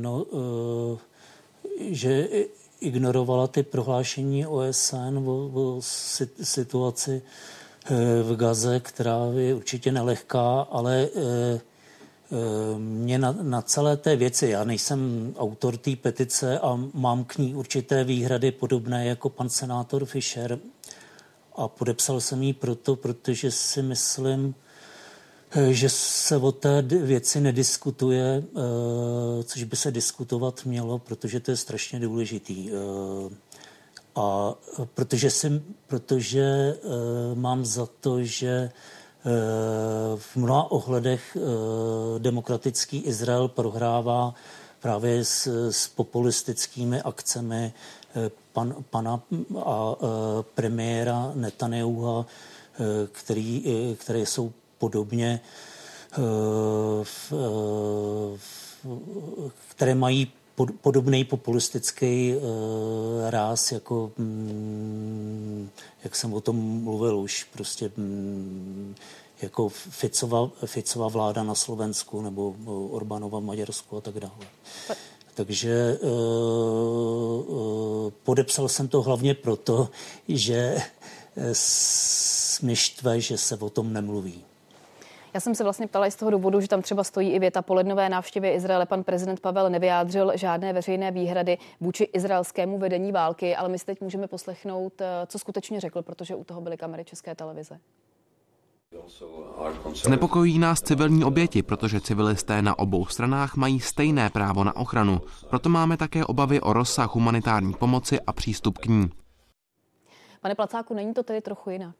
No, 0.00 0.26
eh, 0.32 0.98
že 1.94 2.28
ignorovala 2.80 3.46
ty 3.46 3.62
prohlášení 3.62 4.46
OSN 4.46 5.18
o, 5.26 5.50
o 5.54 5.80
situaci 6.42 7.22
eh, 7.22 8.22
v 8.22 8.36
Gaze, 8.36 8.80
která 8.80 9.18
je 9.34 9.54
určitě 9.54 9.92
nelehká, 9.92 10.60
ale 10.60 11.08
eh, 11.16 11.60
mě 12.78 13.18
na, 13.18 13.36
na 13.42 13.62
celé 13.62 13.96
té 13.96 14.16
věci, 14.16 14.48
já 14.48 14.64
nejsem 14.64 15.34
autor 15.38 15.76
té 15.76 15.96
petice 15.96 16.58
a 16.58 16.80
mám 16.94 17.24
k 17.24 17.38
ní 17.38 17.54
určité 17.54 18.04
výhrady 18.04 18.52
podobné 18.52 19.06
jako 19.06 19.28
pan 19.28 19.48
senátor 19.48 20.04
Fischer 20.04 20.58
a 21.56 21.68
podepsal 21.68 22.20
jsem 22.20 22.42
ji 22.42 22.52
proto, 22.52 22.96
protože 22.96 23.50
si 23.50 23.82
myslím, 23.82 24.54
že 25.70 25.88
se 25.88 26.36
o 26.36 26.52
té 26.52 26.82
věci 26.82 27.40
nediskutuje, 27.40 28.42
eh, 28.42 29.44
což 29.44 29.64
by 29.64 29.76
se 29.76 29.90
diskutovat 29.90 30.64
mělo, 30.64 30.98
protože 30.98 31.40
to 31.40 31.50
je 31.50 31.56
strašně 31.56 32.00
důležitý. 32.00 32.70
Eh, 32.70 33.34
a 34.16 34.54
protože, 34.94 35.30
jsem, 35.30 35.62
protože 35.86 36.74
mám 37.34 37.64
za 37.64 37.88
to, 38.00 38.22
že 38.22 38.70
v 40.16 40.36
mnoha 40.36 40.70
ohledech 40.70 41.36
demokratický 42.18 42.98
Izrael 42.98 43.48
prohrává 43.48 44.34
právě 44.80 45.24
s, 45.24 45.70
s 45.70 45.88
populistickými 45.88 47.02
akcemi 47.02 47.72
pan, 48.52 48.74
pana 48.90 49.22
a 49.64 49.96
premiéra 50.54 51.32
Netanyahu, 51.34 52.26
který, 53.12 53.64
které 53.98 54.26
jsou 54.26 54.52
podobně, 54.78 55.40
eh, 56.12 56.18
eh, 57.32 58.38
které 59.68 59.94
mají 59.94 60.32
podobný 60.80 61.24
populistický 61.24 62.34
eh, 62.34 63.30
ráz, 63.30 63.72
jako 63.72 64.12
mm, 64.18 65.70
jak 66.04 66.16
jsem 66.16 66.34
o 66.34 66.40
tom 66.40 66.82
mluvil 66.82 67.18
už, 67.18 67.44
prostě 67.44 67.90
mm, 67.96 68.94
jako 69.42 69.68
Ficova, 69.68 70.50
Ficova 70.66 71.08
vláda 71.08 71.42
na 71.42 71.54
Slovensku 71.54 72.20
nebo 72.22 72.54
Orbánova 72.90 73.38
v 73.38 73.42
Maďarsku 73.42 73.96
a 73.96 74.00
tak 74.00 74.20
dále. 74.20 74.46
Takže 75.34 75.98
podepsal 78.22 78.68
jsem 78.68 78.88
to 78.88 79.02
hlavně 79.02 79.34
proto, 79.34 79.88
že 80.28 80.76
mě 82.62 82.76
štve, 82.76 83.20
že 83.20 83.38
se 83.38 83.56
o 83.56 83.70
tom 83.70 83.92
nemluví. 83.92 84.44
Já 85.34 85.40
jsem 85.40 85.54
se 85.54 85.64
vlastně 85.64 85.86
ptala 85.86 86.06
i 86.06 86.10
z 86.10 86.16
toho 86.16 86.30
důvodu, 86.30 86.60
že 86.60 86.68
tam 86.68 86.82
třeba 86.82 87.04
stojí 87.04 87.30
i 87.30 87.38
věta 87.38 87.62
po 87.62 87.74
lednové 87.74 88.08
návštěvě 88.08 88.54
Izraele. 88.54 88.86
Pan 88.86 89.04
prezident 89.04 89.40
Pavel 89.40 89.70
nevyjádřil 89.70 90.32
žádné 90.34 90.72
veřejné 90.72 91.10
výhrady 91.10 91.58
vůči 91.80 92.04
izraelskému 92.04 92.78
vedení 92.78 93.12
války, 93.12 93.56
ale 93.56 93.68
my 93.68 93.78
si 93.78 93.86
teď 93.86 94.00
můžeme 94.00 94.26
poslechnout, 94.26 95.00
eh, 95.00 95.06
co 95.26 95.38
skutečně 95.38 95.80
řekl, 95.80 96.02
protože 96.02 96.34
u 96.34 96.44
toho 96.44 96.60
byly 96.60 96.76
kamery 96.76 97.04
České 97.04 97.34
televize. 97.34 97.78
Znepokojí 99.94 100.58
nás 100.58 100.80
civilní 100.80 101.24
oběti, 101.24 101.62
protože 101.62 102.00
civilisté 102.00 102.62
na 102.62 102.78
obou 102.78 103.06
stranách 103.06 103.56
mají 103.56 103.80
stejné 103.80 104.30
právo 104.30 104.64
na 104.64 104.76
ochranu. 104.76 105.20
Proto 105.50 105.68
máme 105.68 105.96
také 105.96 106.24
obavy 106.24 106.60
o 106.60 106.72
rozsah 106.72 107.14
humanitární 107.14 107.74
pomoci 107.74 108.20
a 108.20 108.32
přístup 108.32 108.78
k 108.78 108.86
ní. 108.86 109.10
Pane 110.40 110.54
Placáku, 110.54 110.94
není 110.94 111.14
to 111.14 111.22
tedy 111.22 111.40
trochu 111.40 111.70
jinak? 111.70 111.94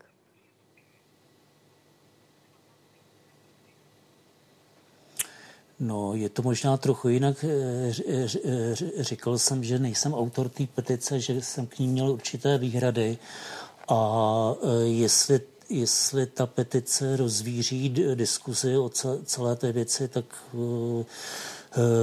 No, 5.80 6.14
je 6.14 6.28
to 6.28 6.42
možná 6.42 6.76
trochu 6.76 7.08
jinak. 7.08 7.44
Říkal 8.98 9.38
jsem, 9.38 9.64
že 9.64 9.78
nejsem 9.78 10.14
autor 10.14 10.48
té 10.48 10.66
petice, 10.66 11.20
že 11.20 11.42
jsem 11.42 11.66
k 11.66 11.78
ní 11.78 11.88
měl 11.88 12.10
určité 12.10 12.58
výhrady. 12.58 13.18
A 13.88 14.54
jestli 14.84 15.40
jestli 15.70 16.26
ta 16.26 16.46
petice 16.46 17.16
rozvíří 17.16 17.88
diskuzi 18.14 18.76
o 18.76 18.90
celé 19.24 19.56
té 19.56 19.72
věci, 19.72 20.08
tak 20.08 20.24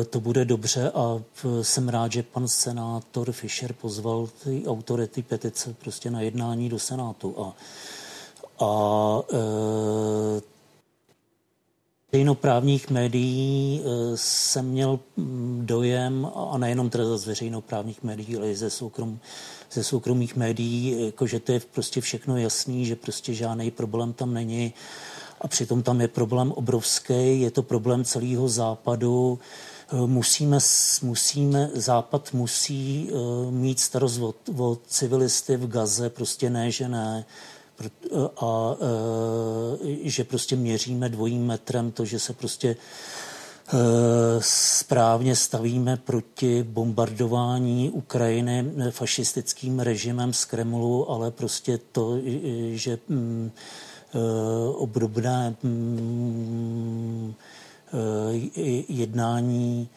to 0.10 0.20
bude 0.20 0.46
dobře. 0.46 0.92
A 0.92 1.22
jsem 1.62 1.90
rád, 1.90 2.12
že 2.12 2.24
pan 2.24 2.48
senátor 2.48 3.32
Fischer 3.32 3.74
pozval 3.74 4.30
ty 4.44 4.64
autory 4.68 5.08
ty 5.08 5.22
petice 5.22 5.76
prostě 5.82 6.12
na 6.12 6.22
jednání 6.22 6.70
do 6.70 6.80
Senátu. 6.80 7.36
A, 7.40 7.56
a 8.66 9.22
veřejnoprávních 12.16 12.90
médií 12.90 13.82
jsem 14.16 14.66
měl 14.66 15.00
dojem, 15.62 16.32
a 16.52 16.58
nejenom 16.58 16.90
teda 16.90 17.18
z 17.18 17.26
veřejnoprávních 17.26 18.04
médií, 18.04 18.38
ale 18.38 18.52
i 18.52 18.56
ze 18.56 18.70
soukrom, 18.70 19.20
ze 19.72 19.84
soukromých 19.84 20.36
médií, 20.36 21.06
jako 21.06 21.28
že 21.28 21.40
to 21.40 21.52
je 21.52 21.62
prostě 21.72 22.02
všechno 22.02 22.38
jasný, 22.38 22.86
že 22.86 22.96
prostě 22.96 23.34
žádný 23.34 23.72
problém 23.72 24.14
tam 24.14 24.34
není. 24.34 24.74
A 25.42 25.48
přitom 25.48 25.84
tam 25.84 26.02
je 26.02 26.08
problém 26.08 26.52
obrovský, 26.52 27.42
je 27.42 27.52
to 27.52 27.64
problém 27.64 28.04
celého 28.04 28.50
západu. 28.50 29.40
Musíme, 30.06 30.58
musíme, 31.02 31.70
Západ 31.74 32.34
musí 32.34 33.10
uh, 33.12 33.52
mít 33.52 33.80
starost 33.80 34.18
o, 34.18 34.34
o 34.58 34.78
civilisty 34.88 35.58
v 35.58 35.68
Gaze, 35.68 36.10
prostě 36.10 36.50
ne, 36.50 36.72
že 36.72 36.90
ne. 36.90 37.26
A 38.38 38.72
uh, 38.72 38.78
že 40.04 40.24
prostě 40.24 40.56
měříme 40.56 41.10
dvojím 41.10 41.46
metrem 41.46 41.92
to, 41.92 42.06
že 42.06 42.20
se 42.20 42.34
prostě 42.34 42.76
Eh, 43.68 44.38
správně 44.40 45.36
stavíme 45.36 45.98
proti 45.98 46.64
bombardování 46.64 47.90
Ukrajiny 47.90 48.66
fašistickým 48.90 49.80
režimem 49.80 50.34
z 50.34 50.46
Kremlu, 50.46 51.12
ale 51.12 51.32
prostě 51.32 51.80
to, 51.92 52.18
že 52.72 53.00
mm, 53.10 53.52
eh, 54.14 54.20
obdobné 54.74 55.56
mm, 55.64 57.34
eh, 57.94 58.82
jednání 58.88 59.90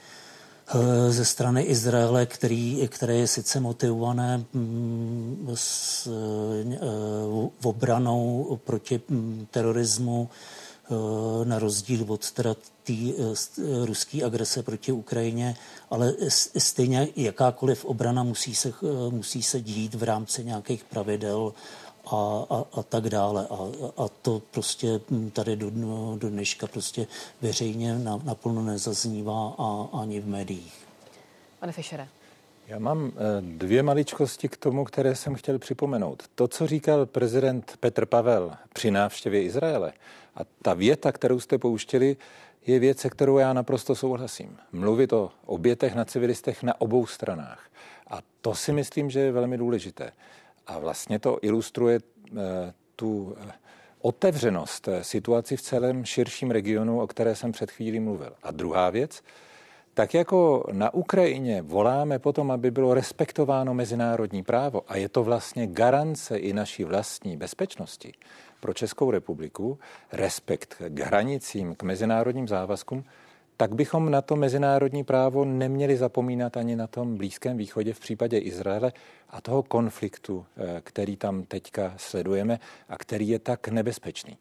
ze 1.08 1.24
strany 1.24 1.62
Izraele, 1.62 2.26
který, 2.26 2.88
které 2.88 3.14
je 3.14 3.26
sice 3.26 3.60
motivované 3.60 4.44
mm, 4.52 5.50
s 5.54 6.08
obranou 7.62 8.58
proti 8.64 9.00
terorismu, 9.50 10.28
na 11.44 11.58
rozdíl 11.58 12.04
od 12.08 12.30
teda 12.30 12.56
eh, 12.90 13.84
ruské 13.84 14.24
agrese 14.24 14.62
proti 14.62 14.92
Ukrajině, 14.92 15.56
ale 15.90 16.14
stejně 16.58 17.08
jakákoliv 17.16 17.84
obrana 17.84 18.22
musí 18.22 18.54
se, 18.54 18.68
eh, 18.68 19.10
musí 19.10 19.42
se 19.42 19.60
dít 19.60 19.94
v 19.94 20.02
rámci 20.02 20.44
nějakých 20.44 20.84
pravidel 20.84 21.52
a, 22.10 22.46
a, 22.50 22.64
a 22.72 22.82
tak 22.82 23.08
dále. 23.08 23.46
A, 23.50 23.56
a 24.04 24.08
to 24.22 24.42
prostě 24.50 25.00
tady 25.32 25.56
do, 25.56 25.70
do 26.18 26.30
dneška 26.30 26.66
prostě 26.66 27.06
veřejně 27.42 27.98
naplno 28.24 28.62
nezaznívá 28.62 29.54
a, 29.58 29.88
ani 29.92 30.20
v 30.20 30.28
médiích. 30.28 30.86
Pane 31.60 31.72
Fischere. 31.72 32.08
Já 32.66 32.78
mám 32.78 33.12
eh, 33.14 33.20
dvě 33.40 33.82
maličkosti 33.82 34.48
k 34.48 34.56
tomu, 34.56 34.84
které 34.84 35.14
jsem 35.14 35.34
chtěl 35.34 35.58
připomenout. 35.58 36.22
To, 36.34 36.48
co 36.48 36.66
říkal 36.66 37.06
prezident 37.06 37.76
Petr 37.80 38.06
Pavel 38.06 38.52
při 38.72 38.90
návštěvě 38.90 39.42
Izraele 39.42 39.92
a 40.36 40.40
ta 40.62 40.74
věta, 40.74 41.12
kterou 41.12 41.40
jste 41.40 41.58
pouštěli, 41.58 42.16
je 42.66 42.78
věc, 42.78 42.98
se 42.98 43.10
kterou 43.10 43.38
já 43.38 43.52
naprosto 43.52 43.94
souhlasím. 43.94 44.58
Mluvit 44.72 45.12
o 45.12 45.30
obětech 45.46 45.94
na 45.94 46.04
civilistech 46.04 46.62
na 46.62 46.80
obou 46.80 47.06
stranách. 47.06 47.70
A 48.10 48.18
to 48.40 48.54
si 48.54 48.72
myslím, 48.72 49.10
že 49.10 49.20
je 49.20 49.32
velmi 49.32 49.58
důležité. 49.58 50.12
A 50.68 50.78
vlastně 50.78 51.18
to 51.18 51.38
ilustruje 51.42 52.00
eh, 52.00 52.38
tu 52.96 53.36
eh, 53.40 53.52
otevřenost 54.00 54.88
situaci 55.02 55.56
v 55.56 55.62
celém 55.62 56.04
širším 56.04 56.50
regionu, 56.50 57.00
o 57.00 57.06
které 57.06 57.34
jsem 57.34 57.52
před 57.52 57.70
chvílí 57.70 58.00
mluvil. 58.00 58.32
A 58.42 58.50
druhá 58.50 58.90
věc, 58.90 59.22
tak 59.98 60.14
jako 60.14 60.64
na 60.72 60.94
Ukrajině 60.94 61.62
voláme 61.62 62.18
potom, 62.18 62.50
aby 62.50 62.70
bylo 62.70 62.94
respektováno 62.94 63.74
mezinárodní 63.74 64.42
právo 64.42 64.82
a 64.88 64.96
je 64.96 65.08
to 65.08 65.24
vlastně 65.24 65.66
garance 65.66 66.36
i 66.36 66.52
naší 66.52 66.84
vlastní 66.84 67.36
bezpečnosti 67.36 68.12
pro 68.60 68.74
Českou 68.74 69.10
republiku, 69.10 69.78
respekt 70.12 70.82
k 70.88 71.00
hranicím, 71.00 71.74
k 71.74 71.82
mezinárodním 71.82 72.48
závazkům, 72.48 73.04
tak 73.60 73.74
bychom 73.74 74.10
na 74.10 74.22
to 74.22 74.36
mezinárodní 74.36 75.04
právo 75.04 75.44
neměli 75.44 75.96
zapomínat 75.96 76.56
ani 76.56 76.76
na 76.76 76.86
tom 76.86 77.16
Blízkém 77.16 77.56
východě 77.56 77.92
v 77.94 78.00
případě 78.00 78.38
Izraele 78.38 78.92
a 79.30 79.40
toho 79.40 79.62
konfliktu, 79.62 80.46
eh, 80.56 80.80
který 80.84 81.16
tam 81.16 81.42
teďka 81.42 81.94
sledujeme 81.96 82.60
a 82.88 82.96
který 82.96 83.28
je 83.28 83.38
tak 83.38 83.68
nebezpečný. 83.68 84.38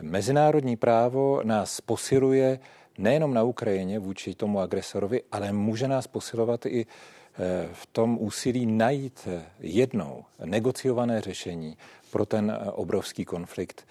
Mezinárodní 0.00 0.76
právo 0.76 1.40
nás 1.44 1.80
posiluje 1.80 2.58
nejenom 2.98 3.34
na 3.34 3.42
Ukrajině 3.42 3.98
vůči 3.98 4.34
tomu 4.34 4.60
agresorovi, 4.60 5.22
ale 5.32 5.52
může 5.52 5.88
nás 5.88 6.06
posilovat 6.06 6.66
i 6.66 6.86
eh, 6.86 7.68
v 7.72 7.86
tom 7.86 8.16
úsilí 8.20 8.66
najít 8.66 9.28
eh, 9.30 9.42
jednou 9.60 10.24
negociované 10.44 11.20
řešení 11.20 11.76
pro 12.10 12.26
ten 12.26 12.58
obrovský 12.72 13.24
konflikt. 13.24 13.86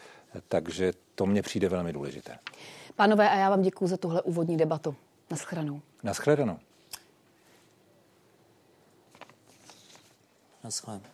Takže 0.47 0.93
to 1.15 1.25
mně 1.25 1.41
přijde 1.41 1.69
velmi 1.69 1.93
důležité. 1.93 2.37
Pánové, 2.97 3.29
a 3.29 3.35
já 3.35 3.49
vám 3.49 3.61
děkuji 3.61 3.87
za 3.87 3.97
tuhle 3.97 4.21
úvodní 4.21 4.57
debatu. 4.57 4.95
Naschledanou. 5.31 5.81
Naschledanou. 6.03 6.59
Naschledanou. 10.63 11.05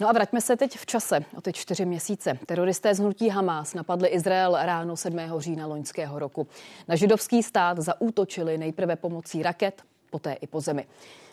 No 0.00 0.08
a 0.08 0.12
vraťme 0.12 0.40
se 0.40 0.56
teď 0.56 0.78
v 0.78 0.86
čase 0.86 1.20
o 1.36 1.40
ty 1.40 1.52
čtyři 1.52 1.84
měsíce. 1.84 2.38
Teroristé 2.46 2.94
z 2.94 2.98
hnutí 2.98 3.28
Hamas 3.28 3.74
napadli 3.74 4.08
Izrael 4.08 4.58
ráno 4.62 4.96
7. 4.96 5.18
října 5.38 5.66
loňského 5.66 6.18
roku. 6.18 6.46
Na 6.88 6.96
židovský 6.96 7.42
stát 7.42 7.78
zaútočili 7.78 8.58
nejprve 8.58 8.96
pomocí 8.96 9.42
raket, 9.42 9.82
poté 10.10 10.32
i 10.32 10.46
po 10.46 10.60
zemi. 10.60 10.86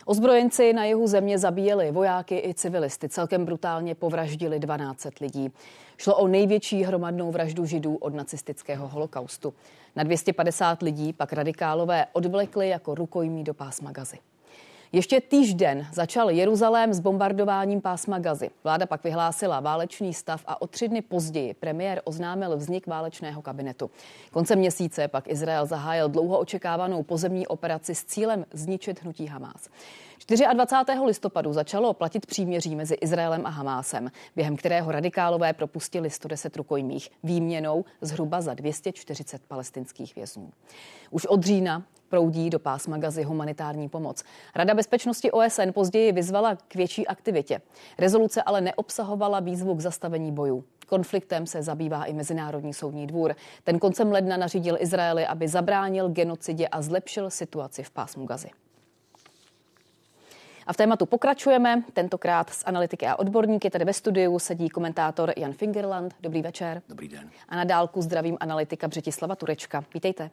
Ozbrojenci 0.04 0.72
na 0.72 0.84
jihu 0.84 1.06
země 1.06 1.38
zabíjeli 1.38 1.90
vojáky 1.90 2.42
i 2.46 2.54
civilisty. 2.54 3.08
Celkem 3.08 3.44
brutálně 3.44 3.94
povraždili 3.94 4.58
12 4.58 5.06
lidí. 5.20 5.52
Šlo 5.96 6.16
o 6.16 6.28
největší 6.28 6.82
hromadnou 6.82 7.32
vraždu 7.32 7.66
židů 7.66 7.96
od 7.96 8.14
nacistického 8.14 8.88
holokaustu. 8.88 9.54
Na 9.96 10.02
250 10.02 10.82
lidí 10.82 11.12
pak 11.12 11.32
radikálové 11.32 12.06
odvlekli 12.12 12.68
jako 12.68 12.94
rukojmí 12.94 13.44
do 13.44 13.54
pásma 13.54 13.92
Gazy. 13.92 14.18
Ještě 14.92 15.20
týžden 15.20 15.86
začal 15.92 16.30
Jeruzalém 16.30 16.94
s 16.94 17.00
bombardováním 17.00 17.80
pásma 17.80 18.18
Gazy. 18.18 18.50
Vláda 18.64 18.86
pak 18.86 19.04
vyhlásila 19.04 19.60
válečný 19.60 20.14
stav 20.14 20.44
a 20.46 20.62
o 20.62 20.66
tři 20.66 20.88
dny 20.88 21.02
později 21.02 21.54
premiér 21.54 22.02
oznámil 22.04 22.56
vznik 22.56 22.86
válečného 22.86 23.42
kabinetu. 23.42 23.90
Koncem 24.30 24.58
měsíce 24.58 25.08
pak 25.08 25.28
Izrael 25.28 25.66
zahájil 25.66 26.08
dlouho 26.08 26.38
očekávanou 26.38 27.02
pozemní 27.02 27.46
operaci 27.46 27.94
s 27.94 28.04
cílem 28.04 28.46
zničit 28.52 29.02
hnutí 29.02 29.26
Hamás. 29.26 29.68
24. 30.52 31.00
listopadu 31.04 31.52
začalo 31.52 31.92
platit 31.92 32.26
příměří 32.26 32.76
mezi 32.76 32.94
Izraelem 32.94 33.46
a 33.46 33.48
Hamásem, 33.48 34.10
během 34.36 34.56
kterého 34.56 34.92
radikálové 34.92 35.52
propustili 35.52 36.10
110 36.10 36.56
rukojmích 36.56 37.10
výměnou 37.22 37.84
zhruba 38.00 38.40
za 38.40 38.54
240 38.54 39.42
palestinských 39.48 40.16
vězňů. 40.16 40.52
Už 41.10 41.26
od 41.26 41.42
října 41.42 41.82
proudí 42.08 42.50
do 42.50 42.58
pásma 42.58 42.98
Gazy 42.98 43.22
humanitární 43.22 43.88
pomoc. 43.88 44.24
Rada 44.54 44.74
bezpečnosti 44.74 45.30
OSN 45.30 45.70
později 45.74 46.12
vyzvala 46.12 46.56
k 46.56 46.74
větší 46.74 47.06
aktivitě. 47.06 47.60
Rezoluce 47.98 48.42
ale 48.42 48.60
neobsahovala 48.60 49.40
výzvu 49.40 49.74
k 49.74 49.80
zastavení 49.80 50.32
bojů. 50.32 50.64
Konfliktem 50.86 51.46
se 51.46 51.62
zabývá 51.62 52.04
i 52.04 52.12
Mezinárodní 52.12 52.74
soudní 52.74 53.06
dvůr. 53.06 53.34
Ten 53.64 53.78
koncem 53.78 54.12
ledna 54.12 54.36
nařídil 54.36 54.76
Izraeli, 54.80 55.26
aby 55.26 55.48
zabránil 55.48 56.08
genocidě 56.08 56.68
a 56.68 56.82
zlepšil 56.82 57.30
situaci 57.30 57.82
v 57.82 57.90
pásmu 57.90 58.26
Gazy. 58.26 58.50
A 60.66 60.72
v 60.72 60.76
tématu 60.76 61.06
pokračujeme, 61.06 61.82
tentokrát 61.92 62.50
s 62.50 62.66
analytiky 62.66 63.06
a 63.06 63.16
odborníky. 63.16 63.70
Tady 63.70 63.84
ve 63.84 63.92
studiu 63.92 64.38
sedí 64.38 64.68
komentátor 64.68 65.32
Jan 65.36 65.52
Fingerland. 65.52 66.14
Dobrý 66.20 66.42
večer. 66.42 66.82
Dobrý 66.88 67.08
den. 67.08 67.30
A 67.48 67.56
na 67.56 67.64
dálku 67.64 68.02
zdravím 68.02 68.36
analytika 68.40 68.88
Břetislava 68.88 69.36
Turečka. 69.36 69.84
Vítejte. 69.94 70.30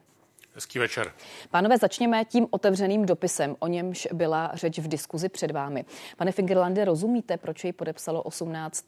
Hezký 0.56 0.78
večer. 0.78 1.12
Pánové, 1.50 1.78
začněme 1.78 2.24
tím 2.24 2.46
otevřeným 2.50 3.06
dopisem, 3.06 3.56
o 3.58 3.66
němž 3.66 4.08
byla 4.12 4.50
řeč 4.54 4.78
v 4.78 4.88
diskuzi 4.88 5.28
před 5.28 5.50
vámi. 5.50 5.84
Pane 6.16 6.32
Fingerlande, 6.32 6.84
rozumíte, 6.84 7.36
proč 7.36 7.64
jej 7.64 7.72
podepsalo 7.72 8.22
18 8.22 8.84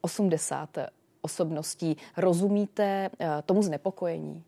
80 0.00 0.78
osobností. 1.20 1.96
Rozumíte 2.16 3.10
eh, 3.20 3.42
tomu 3.46 3.62
znepokojení? 3.62 4.44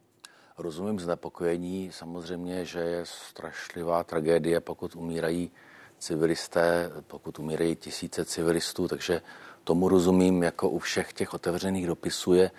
Rozumím 0.58 1.00
znepokojení. 1.00 1.90
Samozřejmě, 1.92 2.64
že 2.64 2.80
je 2.80 3.00
strašlivá 3.04 4.04
tragédie, 4.04 4.60
pokud 4.60 4.96
umírají 4.96 5.50
civilisté, 5.98 6.90
pokud 7.06 7.38
umírají 7.38 7.76
tisíce 7.76 8.24
civilistů, 8.24 8.88
takže 8.88 9.22
tomu 9.64 9.88
rozumím, 9.88 10.42
jako 10.42 10.68
u 10.68 10.78
všech 10.78 11.12
těch 11.12 11.34
otevřených 11.34 11.86
dopisů 11.86 12.34
je 12.34 12.50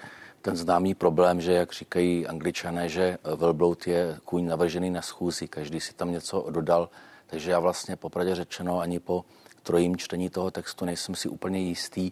ten 0.47 0.55
známý 0.55 0.95
problém, 0.95 1.41
že 1.41 1.53
jak 1.53 1.73
říkají 1.73 2.27
angličané, 2.27 2.89
že 2.89 3.17
velbloud 3.35 3.87
je 3.87 4.17
kůň 4.25 4.45
navržený 4.45 4.89
na 4.89 5.01
schůzi, 5.01 5.47
každý 5.47 5.79
si 5.79 5.93
tam 5.93 6.11
něco 6.11 6.47
dodal, 6.49 6.89
takže 7.25 7.51
já 7.51 7.59
vlastně 7.59 7.95
popravdě 7.95 8.35
řečeno 8.35 8.79
ani 8.79 8.99
po 8.99 9.25
trojím 9.63 9.97
čtení 9.97 10.29
toho 10.29 10.51
textu 10.51 10.85
nejsem 10.85 11.15
si 11.15 11.29
úplně 11.29 11.59
jistý, 11.59 12.11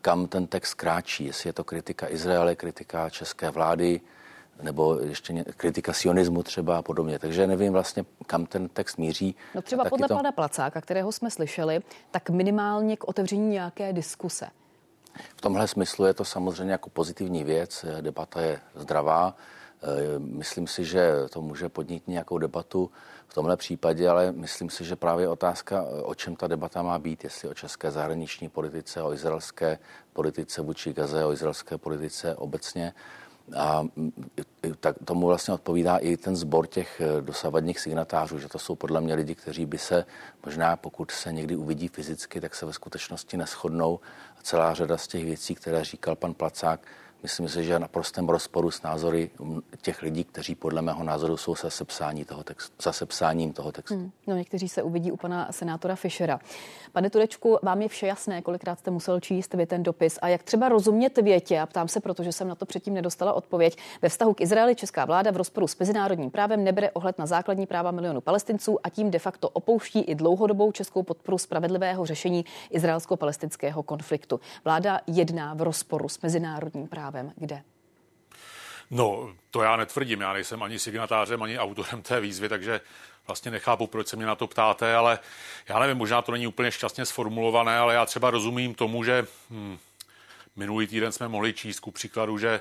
kam 0.00 0.26
ten 0.26 0.46
text 0.46 0.74
kráčí, 0.74 1.24
jestli 1.24 1.48
je 1.48 1.52
to 1.52 1.64
kritika 1.64 2.08
Izraele, 2.08 2.56
kritika 2.56 3.10
české 3.10 3.50
vlády, 3.50 4.00
nebo 4.62 4.98
ještě 4.98 5.44
kritika 5.56 5.92
sionismu 5.92 6.42
třeba 6.42 6.78
a 6.78 6.82
podobně. 6.82 7.18
Takže 7.18 7.46
nevím 7.46 7.72
vlastně, 7.72 8.04
kam 8.26 8.46
ten 8.46 8.68
text 8.68 8.98
míří. 8.98 9.34
No 9.54 9.62
třeba 9.62 9.84
podle 9.84 10.08
to... 10.08 10.14
pana 10.16 10.32
Placáka, 10.32 10.80
kterého 10.80 11.12
jsme 11.12 11.30
slyšeli, 11.30 11.80
tak 12.10 12.30
minimálně 12.30 12.96
k 12.96 13.08
otevření 13.08 13.48
nějaké 13.48 13.92
diskuse. 13.92 14.48
V 15.36 15.40
tomhle 15.40 15.68
smyslu 15.68 16.04
je 16.04 16.14
to 16.14 16.24
samozřejmě 16.24 16.72
jako 16.72 16.90
pozitivní 16.90 17.44
věc, 17.44 17.84
debata 18.00 18.40
je 18.40 18.60
zdravá, 18.74 19.34
Eh, 19.82 20.18
myslím 20.18 20.66
si, 20.66 20.84
že 20.84 21.12
to 21.30 21.42
může 21.42 21.68
podnít 21.68 22.08
nějakou 22.08 22.38
debatu 22.38 22.90
v 23.28 23.34
tomhle 23.34 23.56
případě, 23.56 24.08
ale 24.08 24.32
myslím 24.32 24.70
si, 24.70 24.84
že 24.84 24.96
právě 24.96 25.28
otázka, 25.28 25.84
o 26.02 26.14
čem 26.14 26.36
ta 26.36 26.46
debata 26.46 26.82
má 26.82 26.98
být, 26.98 27.24
jestli 27.24 27.48
o 27.48 27.54
české 27.54 27.90
zahraniční 27.90 28.48
politice, 28.48 29.02
o 29.02 29.12
izraelské 29.12 29.78
politice 30.12 30.62
vůči 30.62 30.92
Gaze, 30.92 31.24
o 31.24 31.32
izraelské 31.32 31.78
politice 31.78 32.34
obecně. 32.34 32.92
A 33.56 33.82
mm, 33.82 34.12
tak 34.80 34.96
tomu 35.04 35.26
vlastně 35.26 35.54
odpovídá 35.54 35.96
i 35.96 36.16
ten 36.16 36.36
sbor 36.36 36.66
těch 36.66 37.00
eh, 37.00 37.20
dosavadních 37.20 37.80
signatářů, 37.80 38.38
že 38.38 38.48
to 38.48 38.58
jsou 38.58 38.74
podle 38.74 39.00
mě 39.00 39.14
lidi, 39.14 39.34
kteří 39.34 39.66
by 39.66 39.78
se 39.78 40.04
možná, 40.44 40.76
pokud 40.76 41.10
se 41.10 41.32
někdy 41.32 41.56
uvidí 41.56 41.88
fyzicky, 41.88 42.40
tak 42.40 42.54
se 42.54 42.66
ve 42.66 42.72
skutečnosti 42.72 43.36
neschodnou. 43.36 44.00
Celá 44.42 44.74
řada 44.74 44.96
z 44.96 45.08
těch 45.08 45.24
věcí, 45.24 45.54
které 45.54 45.84
říkal 45.84 46.16
pan 46.16 46.34
Placák, 46.34 46.80
myslím 47.22 47.48
si, 47.48 47.64
že 47.64 47.72
je 47.72 47.78
naprostém 47.78 48.28
rozporu 48.28 48.70
s 48.70 48.82
názory 48.82 49.30
těch 49.82 50.02
lidí, 50.02 50.24
kteří 50.24 50.54
podle 50.54 50.82
mého 50.82 51.04
názoru 51.04 51.36
jsou 51.36 51.54
se, 51.54 51.70
sepsání 51.70 52.24
toho 52.24 52.44
textu, 52.44 52.74
za 52.82 52.92
sepsáním 52.92 53.52
toho 53.52 53.72
textu. 53.72 53.94
Hmm. 53.94 54.10
No, 54.26 54.36
někteří 54.36 54.68
se 54.68 54.82
uvidí 54.82 55.12
u 55.12 55.16
pana 55.16 55.52
senátora 55.52 55.96
Fischera. 55.96 56.40
Pane 56.92 57.10
Turečku, 57.10 57.58
vám 57.62 57.82
je 57.82 57.88
vše 57.88 58.06
jasné, 58.06 58.42
kolikrát 58.42 58.78
jste 58.78 58.90
musel 58.90 59.20
číst 59.20 59.54
vy 59.54 59.66
ten 59.66 59.82
dopis 59.82 60.18
a 60.22 60.28
jak 60.28 60.42
třeba 60.42 60.68
rozumět 60.68 61.18
větě, 61.18 61.60
a 61.60 61.66
ptám 61.66 61.88
se, 61.88 62.00
protože 62.00 62.32
jsem 62.32 62.48
na 62.48 62.54
to 62.54 62.66
předtím 62.66 62.94
nedostala 62.94 63.32
odpověď, 63.32 63.78
ve 64.02 64.08
vztahu 64.08 64.34
k 64.34 64.40
Izraeli 64.40 64.74
česká 64.74 65.04
vláda 65.04 65.30
v 65.30 65.36
rozporu 65.36 65.68
s 65.68 65.78
mezinárodním 65.78 66.30
právem 66.30 66.64
nebere 66.64 66.90
ohled 66.90 67.18
na 67.18 67.26
základní 67.26 67.66
práva 67.66 67.90
milionů 67.90 68.20
palestinců 68.20 68.78
a 68.84 68.88
tím 68.88 69.10
de 69.10 69.18
facto 69.18 69.48
opouští 69.48 70.00
i 70.00 70.14
dlouhodobou 70.14 70.72
českou 70.72 71.02
podporu 71.02 71.38
spravedlivého 71.38 72.06
řešení 72.06 72.44
izraelsko-palestinského 72.70 73.82
konfliktu. 73.82 74.40
Vláda 74.64 75.00
jedná 75.06 75.54
v 75.54 75.62
rozporu 75.62 76.08
s 76.08 76.20
mezinárodním 76.20 76.86
právem 76.86 77.07
právem 77.10 77.32
kde? 77.36 77.62
No, 78.90 79.34
to 79.50 79.62
já 79.62 79.76
netvrdím. 79.76 80.20
Já 80.20 80.32
nejsem 80.32 80.62
ani 80.62 80.78
signatářem, 80.78 81.42
ani 81.42 81.58
autorem 81.58 82.02
té 82.02 82.20
výzvy, 82.20 82.48
takže 82.48 82.80
vlastně 83.26 83.50
nechápu, 83.50 83.86
proč 83.86 84.08
se 84.08 84.16
mě 84.16 84.26
na 84.26 84.34
to 84.34 84.46
ptáte, 84.46 84.94
ale 84.94 85.18
já 85.68 85.78
nevím, 85.78 85.96
možná 85.96 86.22
to 86.22 86.32
není 86.32 86.46
úplně 86.46 86.72
šťastně 86.72 87.06
sformulované, 87.06 87.78
ale 87.78 87.94
já 87.94 88.06
třeba 88.06 88.30
rozumím 88.30 88.74
tomu, 88.74 89.04
že 89.04 89.26
hm, 89.50 89.78
minulý 90.56 90.86
týden 90.86 91.12
jsme 91.12 91.28
mohli 91.28 91.52
číst 91.52 91.80
ku 91.80 91.90
příkladu, 91.90 92.38
že 92.38 92.60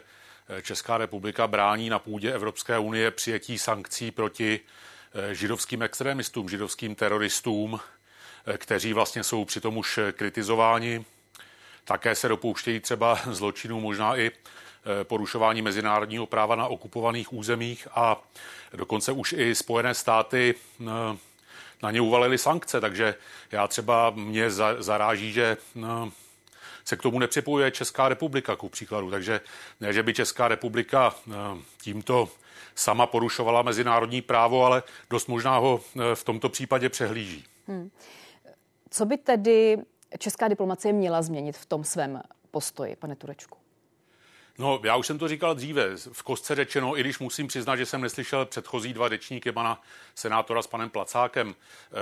eh, 0.49 0.61
Česká 0.61 0.97
republika 0.97 1.47
brání 1.47 1.89
na 1.89 1.99
půdě 1.99 2.33
Evropské 2.33 2.79
unie 2.79 3.11
přijetí 3.11 3.57
sankcí 3.57 4.11
proti 4.11 4.59
eh, 5.13 5.35
židovským 5.35 5.83
extremistům, 5.83 6.49
židovským 6.49 6.95
teroristům, 6.95 7.79
eh, 8.45 8.57
kteří 8.57 8.93
vlastně 8.93 9.23
jsou 9.23 9.45
přitom 9.45 9.77
už 9.77 9.99
kritizováni 10.11 11.05
také 11.87 12.15
se 12.15 12.27
dopouštějí 12.27 12.79
třeba 12.79 13.19
zločinů, 13.25 13.79
možná 13.79 14.17
i 14.17 14.27
e, 14.27 14.31
porušování 15.03 15.61
mezinárodního 15.61 16.25
práva 16.25 16.55
na 16.55 16.67
okupovaných 16.67 17.33
územích 17.33 17.87
a 17.95 18.21
dokonce 18.73 19.11
už 19.11 19.33
i 19.37 19.55
Spojené 19.55 19.93
státy 19.93 20.55
e, 20.55 20.85
na 21.83 21.91
ně 21.91 22.01
uvalili 22.01 22.37
sankce, 22.37 22.81
takže 22.81 23.15
já 23.51 23.67
třeba 23.67 24.09
mě 24.09 24.49
zaráží, 24.79 25.31
že 25.33 25.57
e, 25.75 25.81
se 26.85 26.97
k 26.97 27.01
tomu 27.01 27.19
nepřipojuje 27.19 27.71
Česká 27.71 28.09
republika, 28.09 28.55
ku 28.55 28.69
příkladu. 28.69 29.11
Takže 29.11 29.41
ne, 29.81 29.93
že 29.93 30.03
by 30.03 30.13
Česká 30.13 30.47
republika 30.47 31.15
tímto 31.81 32.29
sama 32.75 33.07
porušovala 33.07 33.61
mezinárodní 33.61 34.21
právo, 34.21 34.65
ale 34.65 34.83
dost 35.09 35.27
možná 35.27 35.57
ho 35.57 35.81
v 36.13 36.23
tomto 36.23 36.49
případě 36.49 36.89
přehlíží. 36.89 37.43
Hmm. 37.67 37.91
Co 38.89 39.05
by 39.05 39.17
tedy 39.17 39.77
česká 40.19 40.47
diplomacie 40.47 40.93
měla 40.93 41.21
změnit 41.21 41.57
v 41.57 41.65
tom 41.65 41.83
svém 41.83 42.21
postoji, 42.51 42.95
pane 42.95 43.15
Turečku? 43.15 43.57
No, 44.59 44.79
já 44.83 44.95
už 44.95 45.07
jsem 45.07 45.17
to 45.17 45.27
říkal 45.27 45.55
dříve. 45.55 45.97
V 46.11 46.23
kostce 46.23 46.55
řečeno, 46.55 46.97
i 46.97 47.01
když 47.01 47.19
musím 47.19 47.47
přiznat, 47.47 47.75
že 47.75 47.85
jsem 47.85 48.01
neslyšel 48.01 48.45
předchozí 48.45 48.93
dva 48.93 49.09
řečníky, 49.09 49.51
pana 49.51 49.81
senátora 50.15 50.61
s 50.61 50.67
panem 50.67 50.89
Placákem. 50.89 51.55
Eh, 51.55 51.93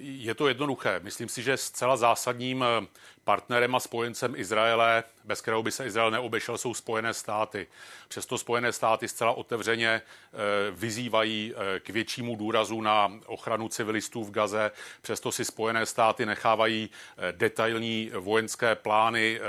je 0.00 0.34
to 0.34 0.48
jednoduché. 0.48 1.00
Myslím 1.02 1.28
si, 1.28 1.42
že 1.42 1.56
zcela 1.56 1.96
zásadním 1.96 2.62
eh, 2.64 2.86
partnerem 3.24 3.74
a 3.74 3.80
spojencem 3.80 4.36
Izraele, 4.36 5.04
bez 5.24 5.40
kterého 5.40 5.62
by 5.62 5.72
se 5.72 5.86
Izrael 5.86 6.10
neobešel, 6.10 6.58
jsou 6.58 6.74
Spojené 6.74 7.14
státy. 7.14 7.66
Přesto 8.08 8.38
Spojené 8.38 8.72
státy 8.72 9.08
zcela 9.08 9.32
otevřeně 9.32 9.88
eh, 9.88 10.38
vyzývají 10.70 11.54
k 11.80 11.90
většímu 11.90 12.36
důrazu 12.36 12.80
na 12.80 13.12
ochranu 13.26 13.68
civilistů 13.68 14.24
v 14.24 14.30
Gaze. 14.30 14.70
Přesto 15.02 15.32
si 15.32 15.44
Spojené 15.44 15.86
státy 15.86 16.26
nechávají 16.26 16.90
detailní 17.32 18.10
vojenské 18.14 18.74
plány 18.74 19.40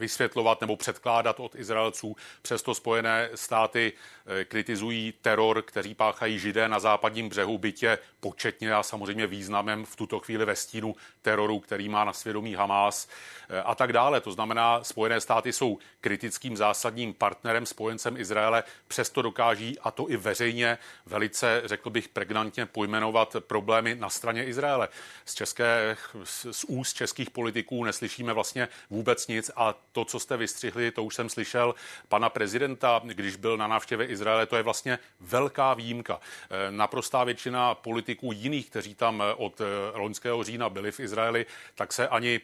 vysvětlovat 0.00 0.60
nebo 0.60 0.76
předkládat 0.76 1.40
od 1.40 1.54
Izraelců. 1.54 2.16
Přesto 2.42 2.74
Spojené 2.74 3.30
státy 3.34 3.92
eh, 4.26 4.44
kritizují 4.44 5.14
teror, 5.22 5.62
který 5.62 5.94
páchají 5.94 6.38
židé 6.38 6.68
na 6.68 6.78
západním 6.78 7.28
břehu, 7.28 7.58
bytě 7.58 7.98
početně 8.20 8.74
a 8.74 8.82
samozřejmě 8.82 9.26
významem 9.26 9.84
v 9.84 9.96
tuto 9.96 10.20
chvíli 10.20 10.44
ve 10.44 10.56
stínu 10.56 10.96
teroru, 11.22 11.60
který 11.60 11.88
má 11.88 12.04
na 12.04 12.12
svědomí 12.12 12.54
Hamás 12.54 13.08
eh, 13.48 13.62
a 13.62 13.74
tak 13.74 13.92
dále. 13.92 14.20
To 14.20 14.32
znamená, 14.32 14.84
Spojené 14.84 15.20
státy 15.20 15.52
jsou 15.52 15.78
kritickým 16.00 16.56
zásadním 16.56 17.14
partnerem, 17.14 17.66
spojencem 17.66 18.16
Izraele, 18.16 18.64
přesto 18.88 19.22
dokáží, 19.22 19.78
a 19.78 19.90
to 19.90 20.10
i 20.10 20.16
veřejně, 20.16 20.78
velice, 21.06 21.62
řekl 21.64 21.90
bych, 21.90 22.08
pregnantně 22.08 22.66
pojmenovat 22.66 23.36
problémy 23.40 23.94
na 23.94 24.10
straně 24.10 24.44
Izraele. 24.44 24.88
Z, 25.24 25.34
české, 25.34 25.96
z 26.24 26.64
úst 26.64 26.92
českých 26.92 27.30
politiků 27.30 27.84
neslyšíme 27.84 28.32
vlastně 28.32 28.68
vůbec 28.90 29.28
nic 29.28 29.50
a 29.56 29.74
to, 29.92 30.04
co 30.04 30.20
jste 30.20 30.36
vystřihli, 30.36 30.90
to 30.90 31.04
už 31.04 31.14
jsem 31.14 31.28
slyšel 31.28 31.74
pana 32.08 32.28
prezidenta, 32.28 33.00
když 33.04 33.36
byl 33.36 33.56
na 33.56 33.66
návštěvě 33.66 34.06
Izraele, 34.06 34.46
to 34.46 34.56
je 34.56 34.62
vlastně 34.62 34.98
velká 35.20 35.74
výjimka. 35.74 36.20
Eh, 36.50 36.70
naprostá 36.70 37.24
většina 37.24 37.74
politiků 37.74 38.32
jiných, 38.32 38.70
kteří 38.70 38.94
tam 38.94 39.22
eh, 39.22 39.34
od 39.34 39.60
eh, 39.60 39.64
loňského 39.98 40.44
října 40.44 40.68
byli 40.68 40.92
v 40.92 41.00
Izraeli, 41.00 41.46
tak 41.74 41.92
se 41.92 42.08
ani 42.08 42.40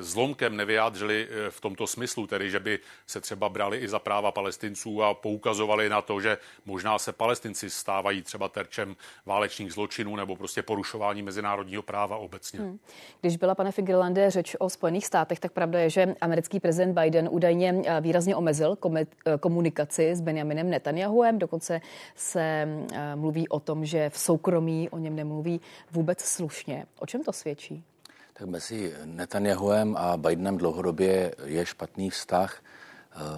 zlomkem 0.00 0.56
nevyjádřili 0.56 1.28
v 1.50 1.60
tomto 1.60 1.86
smyslu, 1.86 2.26
tedy 2.26 2.50
že 2.50 2.60
by 2.60 2.78
se 3.06 3.20
třeba 3.20 3.48
brali 3.48 3.78
i 3.78 3.88
za 3.88 3.98
práva 3.98 4.32
palestinců 4.32 5.02
a 5.02 5.14
poukazovali 5.14 5.88
na 5.88 6.02
to, 6.02 6.20
že 6.20 6.38
možná 6.64 6.98
se 6.98 7.12
palestinci 7.12 7.70
stávají 7.70 8.22
třeba 8.22 8.48
terčem 8.48 8.96
válečných 9.26 9.72
zločinů 9.72 10.16
nebo 10.16 10.36
prostě 10.36 10.62
porušování 10.62 11.22
mezinárodního 11.22 11.82
práva 11.82 12.16
obecně. 12.16 12.60
Hmm. 12.60 12.78
Když 13.20 13.36
byla, 13.36 13.54
pane 13.54 13.72
Figerlande, 13.72 14.30
řeč 14.30 14.56
o 14.58 14.70
Spojených 14.70 15.06
státech, 15.06 15.40
tak 15.40 15.52
pravda 15.52 15.78
je, 15.80 15.90
že 15.90 16.14
americký 16.20 16.60
prezident 16.60 16.87
prezident 16.88 17.04
Biden 17.04 17.28
údajně 17.30 17.82
eh, 17.86 18.00
výrazně 18.00 18.36
omezil 18.36 18.78
eh, 18.96 19.06
komunikaci 19.40 20.10
s 20.10 20.20
Benjaminem 20.20 20.70
Netanyahuem. 20.70 21.38
Dokonce 21.38 21.80
se 22.16 22.68
eh, 22.92 23.16
mluví 23.16 23.48
o 23.48 23.60
tom, 23.60 23.84
že 23.84 24.10
v 24.10 24.18
soukromí 24.18 24.90
o 24.90 24.98
něm 24.98 25.16
nemluví 25.16 25.60
vůbec 25.92 26.20
slušně. 26.20 26.86
O 26.98 27.06
čem 27.06 27.24
to 27.24 27.32
svědčí? 27.32 27.84
Tak 28.32 28.48
mezi 28.48 28.92
Netanyahuem 29.04 29.96
a 29.96 30.16
Bidenem 30.16 30.56
dlouhodobě 30.56 31.34
je 31.44 31.66
špatný 31.66 32.10
vztah, 32.10 32.62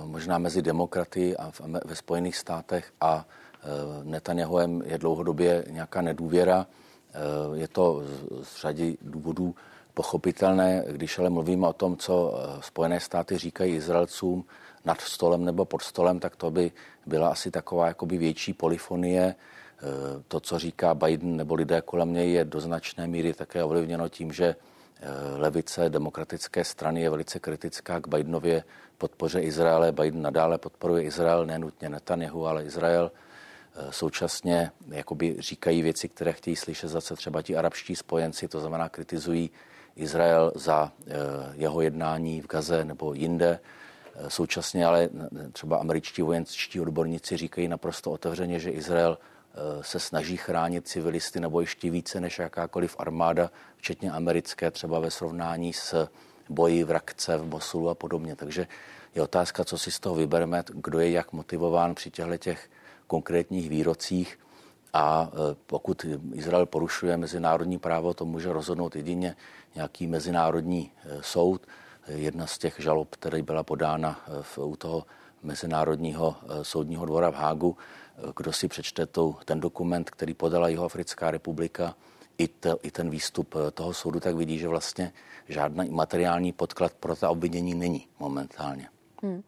možná 0.05 0.39
mezi 0.39 0.63
demokraty 0.63 1.37
a 1.37 1.53
ve 1.85 1.97
Spojených 1.97 2.37
státech 2.37 2.93
a 3.01 3.25
Netanyahuem 4.03 4.83
je 4.85 4.99
dlouhodobě 4.99 5.65
nějaká 5.71 6.03
nedůvěra. 6.03 6.67
Je 7.55 7.69
to 7.69 8.03
z 8.43 8.61
řady 8.61 8.97
důvodů 9.03 9.55
pochopitelné, 10.01 10.85
když 10.97 11.19
ale 11.19 11.31
mluvíme 11.31 11.69
o 11.69 11.73
tom, 11.73 11.97
co 11.97 12.35
Spojené 12.61 13.01
státy 13.01 13.39
říkají 13.39 13.75
Izraelcům 13.75 14.45
nad 14.85 15.01
stolem 15.01 15.45
nebo 15.45 15.65
pod 15.65 15.83
stolem, 15.83 16.21
tak 16.21 16.37
to 16.37 16.51
by 16.51 16.73
byla 17.07 17.29
asi 17.29 17.51
taková 17.51 17.87
jakoby 17.87 18.17
větší 18.17 18.53
polifonie. 18.53 19.35
To, 20.29 20.41
co 20.41 20.59
říká 20.59 20.95
Biden 20.95 21.37
nebo 21.37 21.55
lidé 21.55 21.81
kolem 21.81 22.13
něj, 22.13 22.33
je 22.33 22.45
do 22.45 22.61
značné 22.61 23.07
míry 23.07 23.35
také 23.35 23.65
ovlivněno 23.65 24.09
tím, 24.09 24.33
že 24.33 24.57
levice 25.37 25.91
demokratické 25.91 26.65
strany 26.65 27.01
je 27.01 27.11
velice 27.11 27.39
kritická 27.39 28.01
k 28.01 28.09
Bidenově 28.09 28.65
podpoře 28.99 29.41
Izraele. 29.41 29.93
Biden 29.93 30.23
nadále 30.23 30.59
podporuje 30.59 31.03
Izrael, 31.03 31.47
nenutně 31.47 31.89
Netanyahu, 31.89 32.47
ale 32.47 32.65
Izrael. 32.65 33.13
Současně 33.91 34.73
jakoby 34.89 35.37
říkají 35.39 35.83
věci, 35.83 36.09
které 36.09 36.33
chtějí 36.33 36.57
slyšet 36.57 36.89
zase 36.89 37.17
třeba 37.17 37.43
ti 37.43 37.57
arabští 37.57 37.97
spojenci, 37.97 38.49
to 38.49 38.61
znamená 38.61 38.89
kritizují 38.89 39.51
Izrael 39.97 40.53
za 40.55 40.93
e, 41.07 41.13
jeho 41.55 41.81
jednání 41.81 42.41
v 42.41 42.47
Gaze 42.47 42.85
nebo 42.85 43.15
jinde. 43.15 43.61
E, 44.15 44.31
současně 44.31 44.87
ale 44.87 45.09
třeba 45.53 45.77
američtí 45.77 46.23
vojenčtí 46.23 46.81
odborníci 46.81 47.37
říkají 47.37 47.69
naprosto 47.69 48.11
otevřeně, 48.11 48.59
že 48.59 48.71
Izrael 48.71 49.19
se 49.81 50.01
snaží 50.01 50.37
chránit 50.37 50.89
civilisty 50.89 51.41
nebo 51.41 51.61
ještě 51.61 51.91
více 51.91 52.21
než 52.21 52.39
jakákoliv 52.39 52.97
armáda, 52.99 53.51
včetně 53.77 54.11
americké, 54.11 54.71
třeba 54.71 55.01
ve 55.01 55.11
srovnání 55.11 55.73
s 55.73 56.09
boji 56.49 56.85
v 56.85 56.91
Rakce, 56.91 57.37
v 57.37 57.47
Mosulu 57.47 57.89
a 57.89 57.95
podobně. 57.95 58.37
Takže 58.37 58.67
je 59.15 59.23
otázka, 59.23 59.65
co 59.65 59.79
si 59.79 59.91
z 59.91 60.01
toho 60.01 60.15
vybereme, 60.15 60.65
kdo 60.75 61.01
je 61.01 61.11
jak 61.11 61.33
motivován 61.33 61.95
při 61.95 62.11
těchto 62.11 62.37
těch 62.37 62.71
konkrétních 63.07 63.69
výrocích. 63.69 64.39
A 64.93 65.31
e, 65.33 65.57
pokud 65.67 66.07
Izrael 66.33 66.67
porušuje 66.67 67.17
mezinárodní 67.17 67.79
právo, 67.79 68.15
to 68.15 68.25
může 68.25 68.53
rozhodnout 68.53 68.97
jedině 68.97 69.37
nějaký 69.75 70.07
mezinárodní 70.07 70.93
e, 71.05 71.23
soud. 71.23 71.67
Jedna 72.07 72.47
z 72.47 72.59
těch 72.59 72.77
žalob, 72.79 73.09
která 73.11 73.43
byla 73.43 73.63
podána 73.63 74.21
e, 74.27 74.43
v, 74.43 74.59
u 74.59 74.77
toho 74.77 75.07
Mezinárodního 75.43 76.37
soudního 76.63 77.07
dvora 77.07 77.31
v 77.31 77.35
Hágu, 77.35 77.77
kdo 78.37 78.53
si 78.53 78.69
přečte 78.69 79.07
tu, 79.07 79.37
ten 79.45 79.61
dokument, 79.61 80.11
který 80.11 80.35
podala 80.35 80.69
Jihoafrická 80.69 81.31
republika, 81.31 81.95
i, 82.39 82.49
to, 82.49 82.79
i 82.83 82.91
ten 82.91 83.11
výstup 83.11 83.55
toho 83.75 83.95
soudu, 83.95 84.21
tak 84.21 84.35
vidí, 84.35 84.59
že 84.59 84.69
vlastně 84.69 85.13
žádný 85.49 85.91
materiální 85.91 86.53
podklad 86.53 86.93
pro 86.93 87.17
ta 87.17 87.31
obvinění 87.31 87.75
není 87.75 88.09
momentálně. 88.19 88.89
Hmm. 89.23 89.43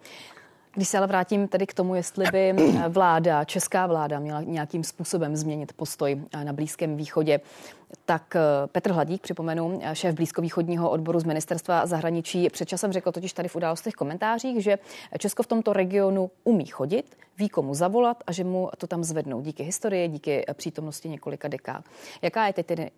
Když 0.75 0.89
se 0.89 0.99
ale 0.99 1.07
vrátím 1.07 1.49
tedy 1.49 1.67
k 1.67 1.75
tomu, 1.75 1.95
jestli 1.95 2.27
by 2.33 2.55
vláda, 2.89 3.45
česká 3.45 3.87
vláda 3.87 4.19
měla 4.19 4.43
nějakým 4.43 4.85
způsobem 4.85 5.37
změnit 5.37 5.73
postoj 5.73 6.23
na 6.45 6.53
Blízkém 6.53 6.97
východě, 6.97 7.41
tak 8.05 8.37
eh, 8.37 8.41
Petr 8.67 8.93
Hladík, 8.93 9.23
připomenu, 9.23 9.81
šéf 9.93 10.15
blízkovýchodního 10.15 10.91
odboru 10.91 11.21
z 11.21 11.25
ministerstva 11.25 11.87
zahraničí, 11.87 12.51
před 12.51 12.69
časem 12.69 12.93
řekl 12.93 13.13
totiž 13.13 13.33
tady 13.33 13.49
v 13.49 13.57
událostech 13.57 13.95
komentářích, 13.95 14.63
že 14.63 14.79
Česko 15.19 15.43
v 15.43 15.47
tomto 15.47 15.73
regionu 15.73 16.31
umí 16.45 16.67
chodit, 16.67 17.17
ví 17.39 17.49
komu 17.49 17.75
zavolat 17.75 18.25
a 18.27 18.33
že 18.33 18.45
mu 18.45 18.71
to 18.79 18.87
tam 18.87 19.05
zvednou 19.05 19.41
díky 19.41 19.63
historii, 19.63 20.09
díky 20.09 20.45
přítomnosti 20.55 21.09
několika 21.09 21.49
dekád. 21.49 21.85
Jaká 22.23 22.47
je 22.47 22.53
teď 22.53 22.67
tedy 22.67 22.91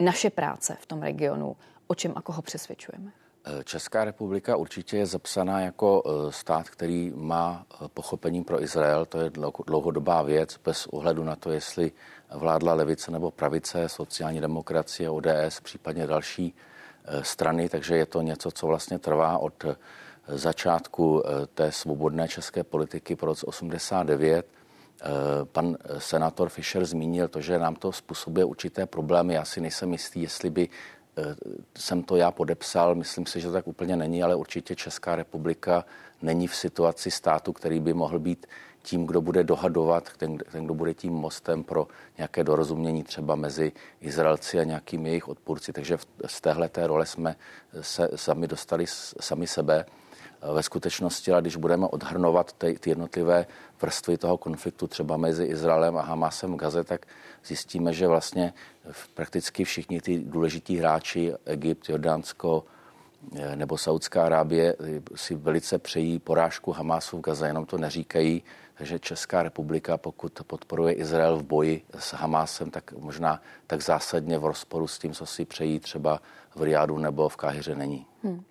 naše 0.00 0.30
práce 0.30 0.76
v 0.80 0.86
tom 0.86 1.02
regionu? 1.02 1.56
O 1.86 1.94
čem 1.94 2.12
a 2.16 2.22
koho 2.22 2.42
přesvědčujeme? 2.42 3.25
Česká 3.64 4.04
republika 4.04 4.56
určitě 4.56 4.96
je 4.96 5.06
zapsaná 5.06 5.60
jako 5.60 6.02
e, 6.06 6.32
stát, 6.32 6.70
který 6.70 7.12
má 7.14 7.66
e, 7.84 7.88
pochopení 7.88 8.44
pro 8.44 8.62
Izrael. 8.62 9.06
To 9.06 9.20
je 9.20 9.30
dlouhodobá 9.66 10.22
věc, 10.22 10.56
bez 10.64 10.86
ohledu 10.86 11.24
na 11.24 11.36
to, 11.36 11.50
jestli 11.50 11.92
vládla 12.34 12.74
levice 12.74 13.10
nebo 13.10 13.30
pravice, 13.30 13.88
sociální 13.88 14.40
demokracie, 14.40 15.10
ODS, 15.10 15.60
případně 15.62 16.06
další 16.06 16.54
strany. 17.22 17.68
Takže 17.68 17.96
je 17.96 18.06
to 18.06 18.22
něco, 18.22 18.50
co 18.50 18.66
vlastně 18.66 18.98
trvá 18.98 19.38
od 19.38 19.64
začátku 20.28 21.22
té 21.54 21.72
svobodné 21.72 22.28
české 22.28 22.64
politiky 22.64 23.16
po 23.16 23.26
roce 23.26 23.46
89. 23.46 24.46
Pan 25.52 25.76
senátor 25.98 26.48
Fischer 26.48 26.84
zmínil 26.84 27.28
to, 27.28 27.40
že 27.40 27.58
nám 27.58 27.74
to 27.74 27.92
způsobuje 27.92 28.44
určité 28.44 28.86
problémy. 28.86 29.34
Já 29.34 29.44
si 29.44 29.60
nejsem 29.60 29.92
jistý, 29.92 30.22
jestli 30.22 30.50
by 30.50 30.68
Eh, 30.68 30.95
jsem 31.78 32.02
to 32.02 32.16
já 32.16 32.30
podepsal, 32.30 32.94
myslím 32.94 33.26
si, 33.26 33.40
že 33.40 33.46
to 33.46 33.52
tak 33.52 33.66
úplně 33.66 33.96
není, 33.96 34.22
ale 34.22 34.34
určitě 34.34 34.76
Česká 34.76 35.16
republika 35.16 35.84
není 36.22 36.46
v 36.46 36.56
situaci 36.56 37.10
státu, 37.10 37.52
který 37.52 37.80
by 37.80 37.94
mohl 37.94 38.18
být 38.18 38.46
tím, 38.82 39.06
kdo 39.06 39.20
bude 39.20 39.44
dohadovat, 39.44 40.12
ten, 40.16 40.38
ten 40.38 40.64
kdo 40.64 40.74
bude 40.74 40.94
tím 40.94 41.12
mostem 41.12 41.64
pro 41.64 41.88
nějaké 42.18 42.44
dorozumění 42.44 43.02
třeba 43.02 43.34
mezi 43.34 43.72
Izraelci 44.00 44.58
a 44.58 44.64
nějakými 44.64 45.08
jejich 45.08 45.28
odpůrci. 45.28 45.72
Takže 45.72 45.96
v, 45.96 46.06
z 46.26 46.40
téhle 46.40 46.68
té 46.68 46.86
role 46.86 47.06
jsme 47.06 47.36
se 47.80 48.08
sami 48.14 48.46
dostali 48.46 48.84
sami 49.20 49.46
sebe. 49.46 49.84
Ve 50.52 50.62
skutečnosti, 50.62 51.32
ale 51.32 51.40
když 51.40 51.56
budeme 51.56 51.86
odhrnovat 51.86 52.52
ty, 52.52 52.78
ty 52.78 52.90
jednotlivé 52.90 53.46
vrstvy 53.82 54.18
toho 54.18 54.36
konfliktu 54.36 54.86
třeba 54.86 55.16
mezi 55.16 55.44
Izraelem 55.44 55.96
a 55.96 56.02
Hamasem 56.02 56.52
v 56.52 56.56
Gaze, 56.56 56.84
tak 56.84 57.06
zjistíme, 57.44 57.92
že 57.92 58.08
vlastně 58.08 58.52
prakticky 59.14 59.64
všichni 59.64 60.00
ty 60.00 60.18
důležití 60.18 60.76
hráči, 60.76 61.32
Egypt, 61.44 61.88
Jordánsko 61.88 62.64
eh, 63.36 63.56
nebo 63.56 63.78
Saudská 63.78 64.26
Arábie, 64.26 64.76
eh, 64.80 65.00
si 65.14 65.34
velice 65.34 65.78
přejí 65.78 66.18
porážku 66.18 66.72
Hamásu 66.72 67.18
v 67.18 67.20
Gaze, 67.20 67.46
jenom 67.46 67.66
to 67.66 67.78
neříkají. 67.78 68.42
Takže 68.74 68.98
Česká 68.98 69.42
republika, 69.42 69.96
pokud 69.96 70.40
podporuje 70.46 70.94
Izrael 70.94 71.36
v 71.36 71.42
boji 71.42 71.82
s 71.98 72.12
Hamásem, 72.12 72.70
tak 72.70 72.92
možná 72.92 73.42
tak 73.66 73.82
zásadně 73.82 74.38
v 74.38 74.44
rozporu 74.44 74.86
s 74.86 74.98
tím, 74.98 75.12
co 75.12 75.26
si 75.26 75.44
přejí 75.44 75.80
třeba 75.80 76.20
v 76.54 76.62
Riádu 76.62 76.98
nebo 76.98 77.28
v 77.28 77.36
Káhyře 77.36 77.74
není. 77.74 78.06
Hmm. 78.22 78.44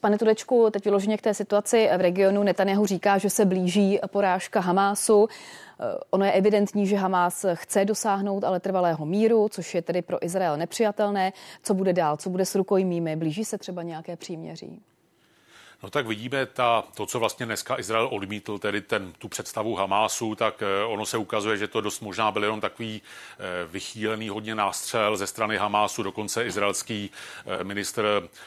Pane 0.00 0.18
Tudečku, 0.18 0.70
teď 0.70 0.84
vyloženě 0.84 1.16
k 1.16 1.22
té 1.22 1.34
situaci 1.34 1.88
v 1.96 2.00
regionu 2.00 2.42
Netanyahu 2.42 2.86
říká, 2.86 3.18
že 3.18 3.30
se 3.30 3.44
blíží 3.44 3.98
porážka 4.06 4.60
Hamásu. 4.60 5.28
Eh, 5.28 5.84
ono 6.10 6.24
je 6.24 6.32
evidentní, 6.32 6.86
že 6.86 6.96
Hamás 6.96 7.46
chce 7.54 7.84
dosáhnout 7.84 8.44
ale 8.44 8.60
trvalého 8.60 9.06
míru, 9.06 9.48
což 9.48 9.74
je 9.74 9.82
tedy 9.82 10.02
pro 10.02 10.24
Izrael 10.24 10.56
nepřijatelné. 10.56 11.32
Co 11.62 11.74
bude 11.74 11.92
dál? 11.92 12.16
Co 12.16 12.30
bude 12.30 12.46
s 12.46 12.54
rukojmími? 12.54 13.16
Blíží 13.16 13.44
se 13.44 13.58
třeba 13.58 13.82
nějaké 13.82 14.16
příměří? 14.16 14.80
No 15.82 15.90
tak 15.90 16.06
vidíme 16.06 16.46
ta, 16.46 16.84
to, 16.94 17.06
co 17.06 17.20
vlastně 17.20 17.46
dneska 17.46 17.78
Izrael 17.78 18.08
odmítl, 18.12 18.58
tedy 18.58 18.80
ten, 18.80 19.12
tu 19.18 19.28
představu 19.28 19.74
Hamásu, 19.74 20.34
tak 20.34 20.62
eh, 20.62 20.84
ono 20.84 21.06
se 21.06 21.16
ukazuje, 21.16 21.56
že 21.56 21.68
to 21.68 21.80
dost 21.80 22.00
možná 22.00 22.30
byl 22.30 22.44
jenom 22.44 22.60
takový 22.60 23.02
eh, 23.02 23.66
vychýlený 23.66 24.28
hodně 24.28 24.54
nástřel 24.54 25.16
ze 25.16 25.26
strany 25.26 25.56
Hamásu, 25.56 26.02
dokonce 26.02 26.46
izraelský 26.46 27.10
eh, 27.60 27.64
minister 27.64 28.04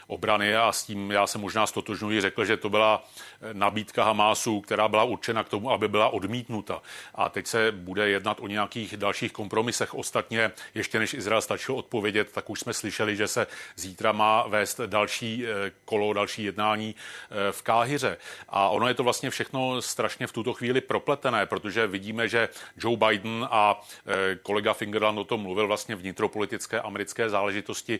obrany 0.07 0.55
a 0.55 0.71
s 0.71 0.83
tím 0.83 1.11
já 1.11 1.27
se 1.27 1.37
možná 1.37 1.67
stotožňuji, 1.67 2.21
řekl, 2.21 2.45
že 2.45 2.57
to 2.57 2.69
byla 2.69 3.05
nabídka 3.53 4.03
Hamásu, 4.03 4.61
která 4.61 4.87
byla 4.87 5.03
určena 5.03 5.43
k 5.43 5.49
tomu, 5.49 5.71
aby 5.71 5.87
byla 5.87 6.09
odmítnuta. 6.09 6.81
A 7.15 7.29
teď 7.29 7.47
se 7.47 7.71
bude 7.71 8.09
jednat 8.09 8.37
o 8.41 8.47
nějakých 8.47 8.97
dalších 8.97 9.31
kompromisech. 9.31 9.93
Ostatně, 9.93 10.51
ještě 10.75 10.99
než 10.99 11.13
Izrael 11.13 11.41
stačil 11.41 11.75
odpovědět, 11.75 12.31
tak 12.31 12.49
už 12.49 12.59
jsme 12.59 12.73
slyšeli, 12.73 13.15
že 13.15 13.27
se 13.27 13.47
zítra 13.75 14.11
má 14.11 14.47
vést 14.47 14.81
další 14.85 15.45
kolo, 15.85 16.13
další 16.13 16.43
jednání 16.43 16.95
v 17.51 17.61
Káhyře. 17.61 18.17
A 18.49 18.69
ono 18.69 18.87
je 18.87 18.93
to 18.93 19.03
vlastně 19.03 19.29
všechno 19.29 19.81
strašně 19.81 20.27
v 20.27 20.31
tuto 20.31 20.53
chvíli 20.53 20.81
propletené, 20.81 21.45
protože 21.45 21.87
vidíme, 21.87 22.29
že 22.29 22.49
Joe 22.77 22.97
Biden 22.97 23.47
a 23.51 23.81
e, 24.05 24.35
kolega 24.35 24.73
Fingerland 24.73 25.19
o 25.19 25.23
tom 25.23 25.41
mluvil 25.41 25.67
vlastně 25.67 25.95
vnitropolitické 25.95 26.81
americké 26.81 27.29
záležitosti, 27.29 27.99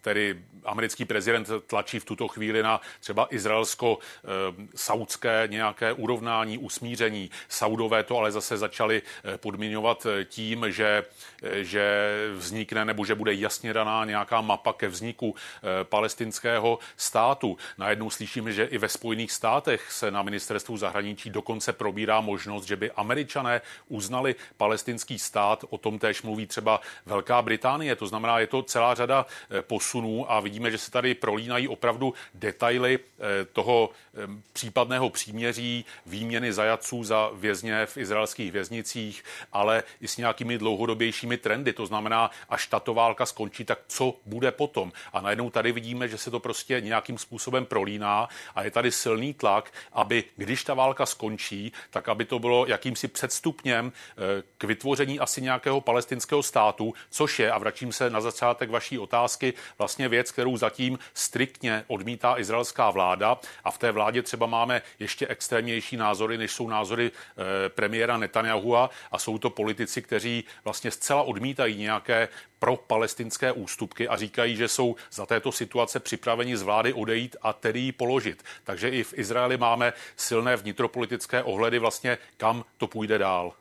tedy 0.00 0.42
americký 0.64 1.04
prezident 1.04 1.48
tlačí 1.66 1.98
v 1.98 2.04
tuto 2.04 2.28
chvíli 2.28 2.62
na 2.62 2.80
třeba 3.00 3.26
izraelsko-saudské 3.30 5.48
nějaké 5.50 5.92
urovnání, 5.92 6.58
usmíření. 6.58 7.30
Saudové 7.48 8.02
to 8.02 8.18
ale 8.18 8.32
zase 8.32 8.56
začali 8.56 9.02
e, 9.34 9.38
podmiňovat 9.38 10.06
tím, 10.24 10.66
že, 10.68 11.04
že 11.52 12.14
vznikne 12.36 12.84
nebo 12.84 13.04
že 13.04 13.14
bude 13.14 13.34
jasně 13.34 13.72
daná 13.72 14.04
nějaká 14.04 14.40
mapa 14.40 14.72
ke 14.72 14.88
vzniku 14.88 15.34
palestinského 15.82 16.78
státu. 16.96 17.56
Najednou 17.78 18.10
slyšíme, 18.10 18.52
že 18.52 18.64
i 18.64 18.78
ve 18.78 18.88
Spojených 18.88 19.32
státech 19.32 19.92
se 19.92 20.10
na 20.10 20.22
ministerstvu 20.22 20.76
zahraničí 20.76 21.30
dokonce 21.30 21.72
probírá 21.72 22.20
možnost, 22.20 22.64
že 22.64 22.76
by 22.76 22.90
američané 22.90 23.60
uznali 23.88 24.34
palestinský 24.56 25.18
stát. 25.18 25.64
O 25.70 25.78
tom 25.78 25.98
též 25.98 26.22
mluví 26.22 26.46
třeba 26.46 26.80
Velká 27.06 27.42
Británie. 27.42 27.96
To 27.96 28.06
znamená, 28.06 28.38
je 28.38 28.46
to 28.46 28.62
celá 28.62 28.94
řada 28.94 29.26
eh, 29.26 29.62
posunů 29.62 30.32
a 30.32 30.40
vidíme, 30.50 30.70
že 30.70 30.78
se 30.78 30.90
tady 30.90 31.14
prolínají 31.14 31.68
opravdu 31.68 32.14
detaily 32.34 32.98
eh, 32.98 33.44
toho 33.44 33.90
eh, 33.90 34.18
případného 34.52 35.10
příměří, 35.10 35.84
výměny 36.06 36.52
zajaců 36.52 37.04
za 37.04 37.30
vězně 37.34 37.86
v 37.86 37.96
izraelských 37.96 38.52
věznicích, 38.52 39.24
ale 39.52 39.82
i 40.00 40.08
s 40.08 40.16
nějakými 40.16 40.58
dlouhodobějšími 40.58 41.36
trendy. 41.36 41.72
To 41.72 41.86
znamená, 41.86 42.30
až 42.48 42.66
tato 42.66 42.94
válka 42.94 43.26
skončí, 43.26 43.64
tak 43.64 43.78
co 43.88 44.14
bude 44.26 44.50
potom? 44.50 44.92
A 45.12 45.20
najednou 45.20 45.50
tady 45.50 45.72
vidíme, 45.72 46.08
že 46.08 46.18
se 46.18 46.30
to 46.30 46.40
prostě 46.40 46.80
nějakým 46.80 47.18
způsobem 47.18 47.66
prolíná 47.66 48.28
a 48.54 48.62
je 48.62 48.70
tady 48.70 48.90
silný 48.90 49.34
tlak, 49.34 49.70
aby 49.92 50.24
když 50.36 50.64
ta 50.64 50.74
válka 50.74 51.06
skončí, 51.06 51.72
tak 51.90 52.08
aby 52.08 52.24
to 52.24 52.38
bylo 52.38 52.66
jakýmsi 52.66 53.08
předstupněm 53.08 53.92
eh, 53.92 54.42
k 54.58 54.64
vytvoření 54.64 55.20
asi 55.20 55.42
nějakého 55.42 55.80
palestinského 55.80 56.42
státu, 56.42 56.94
což 57.10 57.38
je, 57.38 57.52
a 57.52 57.58
vracím 57.58 57.92
se 57.92 58.10
na 58.10 58.20
začátek 58.20 58.70
vaší 58.70 58.98
otázky, 58.98 59.54
vlastně 59.78 60.08
věc, 60.08 60.32
kterou 60.40 60.56
zatím 60.56 60.98
striktně 61.14 61.84
odmítá 61.86 62.38
izraelská 62.38 62.90
vláda 62.90 63.38
a 63.64 63.70
v 63.70 63.78
té 63.78 63.92
vládě 63.92 64.22
třeba 64.22 64.46
máme 64.46 64.82
ještě 64.98 65.26
extrémnější 65.26 65.96
názory, 65.96 66.38
než 66.38 66.52
jsou 66.52 66.68
názory 66.68 67.10
eh, 67.12 67.68
premiéra 67.68 68.16
Netanyahua 68.16 68.90
a 69.12 69.18
jsou 69.18 69.38
to 69.38 69.50
politici, 69.50 70.02
kteří 70.02 70.44
vlastně 70.64 70.90
zcela 70.90 71.22
odmítají 71.22 71.76
nějaké 71.76 72.28
pro 72.58 72.76
palestinské 72.76 73.52
ústupky 73.52 74.08
a 74.08 74.16
říkají, 74.16 74.56
že 74.56 74.68
jsou 74.68 74.96
za 75.12 75.26
této 75.26 75.52
situace 75.52 76.00
připraveni 76.00 76.56
z 76.56 76.62
vlády 76.62 76.92
odejít 76.92 77.36
a 77.42 77.52
tedy 77.52 77.80
ji 77.80 77.92
položit. 77.92 78.42
Takže 78.64 78.88
i 78.88 79.02
v 79.02 79.18
Izraeli 79.18 79.56
máme 79.56 79.92
silné 80.16 80.56
vnitropolitické 80.56 81.42
ohledy 81.42 81.78
vlastně, 81.78 82.18
kam 82.36 82.64
to 82.76 82.86
půjde 82.86 83.18
dál. 83.18 83.52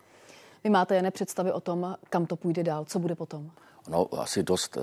Vy 0.64 0.70
máte 0.70 0.96
jen 0.96 1.12
představy 1.12 1.52
o 1.52 1.60
tom, 1.60 1.96
kam 2.10 2.26
to 2.26 2.36
půjde 2.36 2.64
dál, 2.64 2.86
co 2.86 3.00
bude 3.00 3.16
potom? 3.16 3.52
No, 3.90 4.08
asi 4.20 4.44
dost 4.44 4.78
eh, 4.78 4.82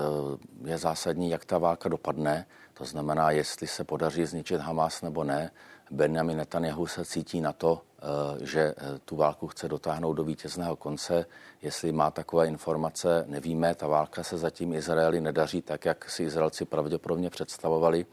je 0.69 0.77
zásadní, 0.77 1.29
jak 1.29 1.45
ta 1.45 1.57
válka 1.57 1.89
dopadne. 1.89 2.45
To 2.73 2.85
znamená, 2.85 3.31
jestli 3.31 3.67
se 3.67 3.83
podaří 3.83 4.25
zničit 4.25 4.61
Hamas 4.61 5.01
nebo 5.01 5.23
ne. 5.23 5.51
Benjamin 5.91 6.37
Netanyahu 6.37 6.87
se 6.87 7.05
cítí 7.05 7.41
na 7.41 7.53
to, 7.53 7.81
eh, 7.81 8.45
že 8.45 8.61
eh, 8.61 8.99
tu 9.05 9.15
válku 9.15 9.47
chce 9.47 9.67
dotáhnout 9.67 10.13
do 10.13 10.23
vítězného 10.23 10.75
konce. 10.75 11.25
Jestli 11.61 11.91
má 11.91 12.11
takové 12.11 12.47
informace, 12.47 13.23
nevíme. 13.27 13.75
Ta 13.75 13.87
válka 13.87 14.23
se 14.23 14.37
zatím 14.37 14.73
Izraeli 14.73 15.21
nedaří 15.21 15.61
tak, 15.61 15.85
jak 15.85 16.09
si 16.09 16.23
Izraelci 16.23 16.65
pravděpodobně 16.65 17.29
představovali. 17.29 18.05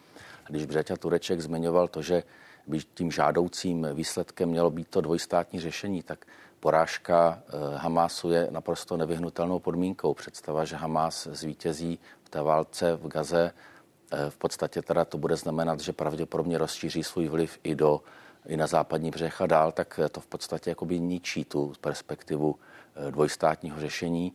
Když 0.48 0.66
Břeťa 0.66 0.96
Tureček 0.96 1.40
zmiňoval 1.40 1.88
to, 1.88 2.02
že 2.02 2.22
by 2.66 2.78
tím 2.94 3.10
žádoucím 3.10 3.86
výsledkem 3.92 4.48
mělo 4.48 4.70
být 4.70 4.88
to 4.88 5.00
dvojstátní 5.00 5.60
řešení, 5.60 6.02
tak 6.02 6.24
porážka 6.64 7.42
eh, 7.44 7.76
Hamásu 7.76 8.30
je 8.30 8.48
naprosto 8.50 8.96
nevyhnutelnou 8.96 9.58
podmínkou. 9.58 10.14
Představa, 10.14 10.64
že 10.64 10.76
Hamás 10.76 11.28
zvítězí 11.32 11.98
v 12.24 12.28
té 12.28 12.42
válce 12.42 12.96
v 12.96 13.08
Gaze, 13.08 13.52
eh, 13.52 14.30
v 14.30 14.36
podstatě 14.36 14.82
teda 14.82 15.04
to 15.04 15.18
bude 15.18 15.36
znamenat, 15.36 15.80
že 15.80 15.92
pravděpodobně 15.92 16.58
rozšíří 16.58 17.04
svůj 17.04 17.28
vliv 17.28 17.58
i 17.62 17.74
do 17.74 18.00
i 18.46 18.56
na 18.56 18.66
západní 18.66 19.10
břeh 19.10 19.40
a 19.40 19.46
dál, 19.46 19.72
tak 19.72 20.00
to 20.12 20.20
v 20.20 20.26
podstatě 20.26 20.70
jakoby 20.70 21.00
ničí 21.00 21.44
tu 21.44 21.72
perspektivu 21.80 22.56
eh, 22.56 23.10
dvojstátního 23.10 23.80
řešení. 23.80 24.32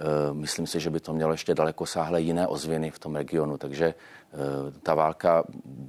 Eh, 0.00 0.34
myslím 0.34 0.66
si, 0.66 0.80
že 0.80 0.90
by 0.90 1.00
to 1.00 1.12
mělo 1.12 1.32
ještě 1.32 1.54
daleko 1.54 1.86
sáhle 1.86 2.20
jiné 2.20 2.46
ozvěny 2.46 2.90
v 2.90 2.98
tom 2.98 3.16
regionu, 3.16 3.58
takže 3.58 3.86
eh, 3.86 4.80
ta 4.82 4.94
válka 4.94 5.44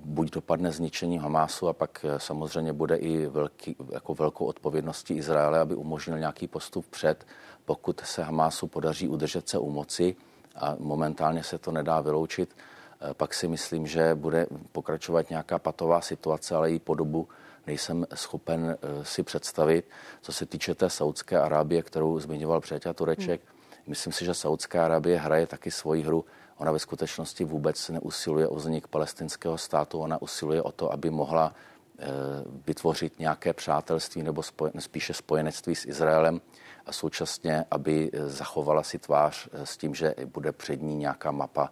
buď 0.06 0.32
dopadne 0.32 0.71
zničením 0.71 1.21
Hamásu 1.21 1.67
a 1.67 1.74
pak 1.74 2.06
eh, 2.06 2.19
samozřejmě 2.19 2.74
bude 2.74 2.95
i 2.95 3.26
velký, 3.26 3.76
jako 3.91 4.13
velkou 4.15 4.45
odpovědností 4.45 5.13
Izraele, 5.13 5.60
aby 5.60 5.76
umožnil 5.76 6.19
nějaký 6.19 6.47
postup 6.47 6.86
před, 6.89 7.28
pokud 7.65 8.02
se 8.02 8.24
Hamásu 8.24 8.67
podaří 8.67 9.08
udržet 9.08 9.50
se 9.50 9.58
u 9.58 9.69
moci 9.69 10.15
a 10.56 10.76
momentálně 10.80 11.43
se 11.43 11.58
to 11.58 11.71
nedá 11.71 12.02
vyloučit, 12.02 12.56
pak 13.13 13.34
si 13.34 13.47
myslím, 13.47 13.88
že 13.88 14.15
bude 14.15 14.47
pokračovat 14.71 15.30
nějaká 15.30 15.60
patová 15.60 16.02
situace, 16.02 16.56
ale 16.56 16.71
i 16.71 16.80
podobu 16.80 17.28
nejsem 17.67 18.06
schopen 18.13 18.78
si 19.04 19.24
představit. 19.24 19.86
Co 20.21 20.34
se 20.34 20.45
týče 20.45 20.76
té 20.76 20.89
Saudské 20.89 21.39
Arábie, 21.39 21.82
kterou 21.82 22.19
zmiňoval 22.19 22.62
přeťa 22.62 22.93
Tureček, 22.93 23.41
hmm 23.41 23.61
Myslím 23.88 24.13
si, 24.13 24.26
že 24.26 24.34
Saudská 24.34 24.86
Arabie 24.86 25.17
hraje 25.17 25.48
taky 25.48 25.72
svoji 25.72 26.04
hru. 26.04 26.26
Ona 26.58 26.72
ve 26.72 26.80
skutečnosti 26.80 27.46
vůbec 27.46 27.89
neusiluje 27.89 28.48
o 28.48 28.56
vznik 28.56 28.88
palestinského 28.88 29.58
státu, 29.58 30.00
ona 30.00 30.22
usiluje 30.22 30.62
o 30.62 30.72
to, 30.72 30.94
aby 30.94 31.10
mohla 31.10 31.54
eh, 32.00 32.06
vytvořit 32.67 33.20
nějaké 33.20 33.54
přátelství 33.54 34.24
nebo 34.24 34.44
spojen, 34.44 34.74
spíše 34.80 35.13
spojenectví 35.13 35.76
s 35.76 35.86
Izraelem 35.86 36.41
a 36.86 36.91
současně, 36.91 37.65
aby 37.72 38.10
eh, 38.13 38.30
zachovala 38.30 38.84
si 38.84 39.00
tvář 39.00 39.48
eh, 39.52 39.65
s 39.65 39.78
tím, 39.78 39.96
že 39.96 40.15
bude 40.26 40.52
před 40.52 40.82
ní 40.82 40.96
nějaká 40.96 41.32
mapa 41.32 41.72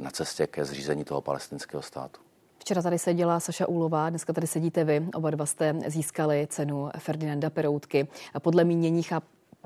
na 0.00 0.10
cestě 0.10 0.46
ke 0.46 0.64
zřízení 0.64 1.04
toho 1.04 1.20
palestinského 1.20 1.82
státu. 1.82 2.20
Včera 2.58 2.82
tady 2.82 2.98
seděla 2.98 3.40
Saša 3.40 3.68
Úlová, 3.68 4.10
dneska 4.10 4.32
tady 4.32 4.46
sedíte 4.46 4.84
vy. 4.84 5.06
Oba 5.14 5.30
dva 5.30 5.46
jste 5.46 5.74
získali 5.86 6.46
cenu 6.50 6.90
Ferdinanda 6.98 7.50
Peroutky. 7.50 8.08
Podle 8.38 8.64
mínění 8.64 9.02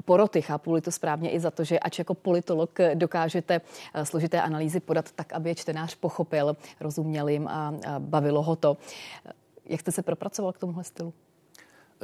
poroty. 0.04 0.42
Chápu-li 0.42 0.80
to 0.80 0.90
správně 0.92 1.30
i 1.30 1.40
za 1.40 1.50
to, 1.50 1.64
že 1.64 1.78
ač 1.78 1.98
jako 1.98 2.14
politolog 2.14 2.78
dokážete 2.94 3.60
eh, 3.94 4.06
složité 4.06 4.42
analýzy 4.42 4.80
podat 4.80 5.12
tak, 5.12 5.32
aby 5.32 5.50
je 5.50 5.54
čtenář 5.54 5.94
pochopil, 5.94 6.56
rozuměl 6.80 7.28
jim 7.28 7.48
a 7.48 7.74
bavilo 7.98 8.42
ho 8.42 8.56
to. 8.56 8.76
Jak 9.66 9.80
jste 9.80 9.92
se 9.92 10.02
propracoval 10.02 10.52
k 10.52 10.58
tomuhle 10.58 10.84
stylu? 10.84 11.12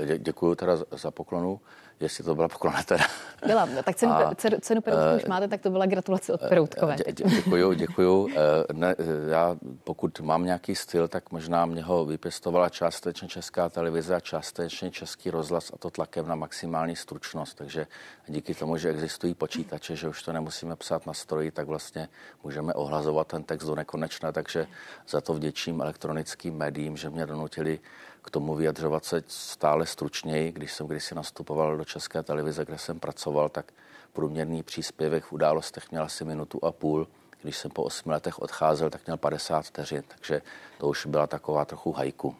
Dě, 0.05 0.19
děkuji 0.19 0.55
teda 0.55 0.77
za 0.91 1.11
poklonu 1.11 1.61
jestli 2.01 2.25
to 2.25 2.35
byla 2.35 2.49
poklona 2.49 2.83
teda. 2.83 3.05
Byla, 3.47 3.69
tak 3.85 3.97
cenu, 3.97 4.13
a, 4.13 4.35
cenu 4.61 4.81
Peroutky 4.81 5.17
už 5.17 5.23
eh, 5.25 5.29
máte, 5.29 5.49
tak 5.49 5.61
to 5.61 5.71
byla 5.71 5.87
gratulace 5.87 6.33
od 6.33 6.41
Peroutkové. 6.41 6.97
Dě, 6.97 7.13
dě, 7.13 7.25
děkuju, 7.25 7.73
děkuju. 7.73 8.29
Eh, 8.31 8.73
ne, 8.73 8.97
já 9.29 9.57
pokud 9.85 10.21
mám 10.21 10.45
nějaký 10.45 10.75
styl, 10.75 11.09
tak 11.09 11.33
možná 11.33 11.67
mě 11.67 11.83
ho 11.83 12.05
vypěstovala 12.05 12.69
částečně 12.69 13.29
česká 13.29 13.69
televize 13.69 14.15
a 14.15 14.21
částečně 14.21 14.91
český 14.91 15.31
rozhlas 15.31 15.71
a 15.75 15.79
to 15.79 15.91
tlakem 15.91 16.29
na 16.29 16.35
maximální 16.35 16.97
stručnost. 16.97 17.57
Takže 17.57 17.87
díky 18.29 18.55
tomu, 18.55 18.77
že 18.77 18.89
existují 18.89 19.35
počítače, 19.35 19.97
že 19.97 20.09
už 20.09 20.23
to 20.23 20.33
nemusíme 20.33 20.77
psát 20.77 21.07
na 21.07 21.15
stroji, 21.15 21.51
tak 21.51 21.67
vlastně 21.67 22.09
můžeme 22.45 22.75
ohlazovat 22.75 23.27
ten 23.27 23.43
text 23.43 23.67
do 23.67 23.75
nekonečna, 23.75 24.33
takže 24.33 24.67
za 25.09 25.21
to 25.21 25.35
vděčím 25.35 25.81
elektronickým 25.81 26.57
médiím, 26.57 26.97
že 26.97 27.11
mě 27.11 27.27
donutili 27.27 27.81
k 28.29 28.31
tomu 28.31 28.55
vyjadřovat 28.55 29.05
se 29.05 29.23
stále 29.27 29.87
stručněji. 29.87 30.53
Když 30.53 30.73
jsem 30.73 30.87
kdysi 30.87 31.15
nastupoval 31.15 31.77
do 31.77 31.85
České 31.85 32.23
televize, 32.23 32.65
kde 32.65 32.79
jsem 32.79 33.01
pracoval, 33.01 33.49
tak 33.49 33.73
průměrný 34.13 34.63
příspěvek 34.63 35.25
v 35.25 35.33
událostech 35.33 35.91
měl 35.91 36.03
asi 36.03 36.25
minutu 36.25 36.65
a 36.65 36.73
půl. 36.73 37.09
Když 37.43 37.57
jsem 37.57 37.71
po 37.71 37.83
osmi 37.83 38.13
letech 38.13 38.39
odcházel, 38.39 38.91
tak 38.91 39.07
měl 39.07 39.17
50 39.17 39.63
vteřin, 39.63 40.03
takže 40.09 40.43
to 40.79 40.89
už 40.89 41.07
byla 41.07 41.27
taková 41.27 41.65
trochu 41.65 41.93
hajku. 41.93 42.37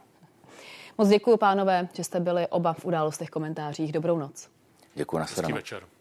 Moc 0.99 1.09
děkuji, 1.09 1.37
pánové, 1.37 1.89
že 1.93 2.05
jste 2.05 2.21
byli 2.21 2.47
oba 2.47 2.73
v 2.73 2.85
událostech 2.85 3.31
komentářích. 3.31 3.93
Dobrou 3.93 4.19
noc. 4.19 4.49
Děkuji, 4.95 5.19
na 5.19 5.27
večer. 5.55 5.98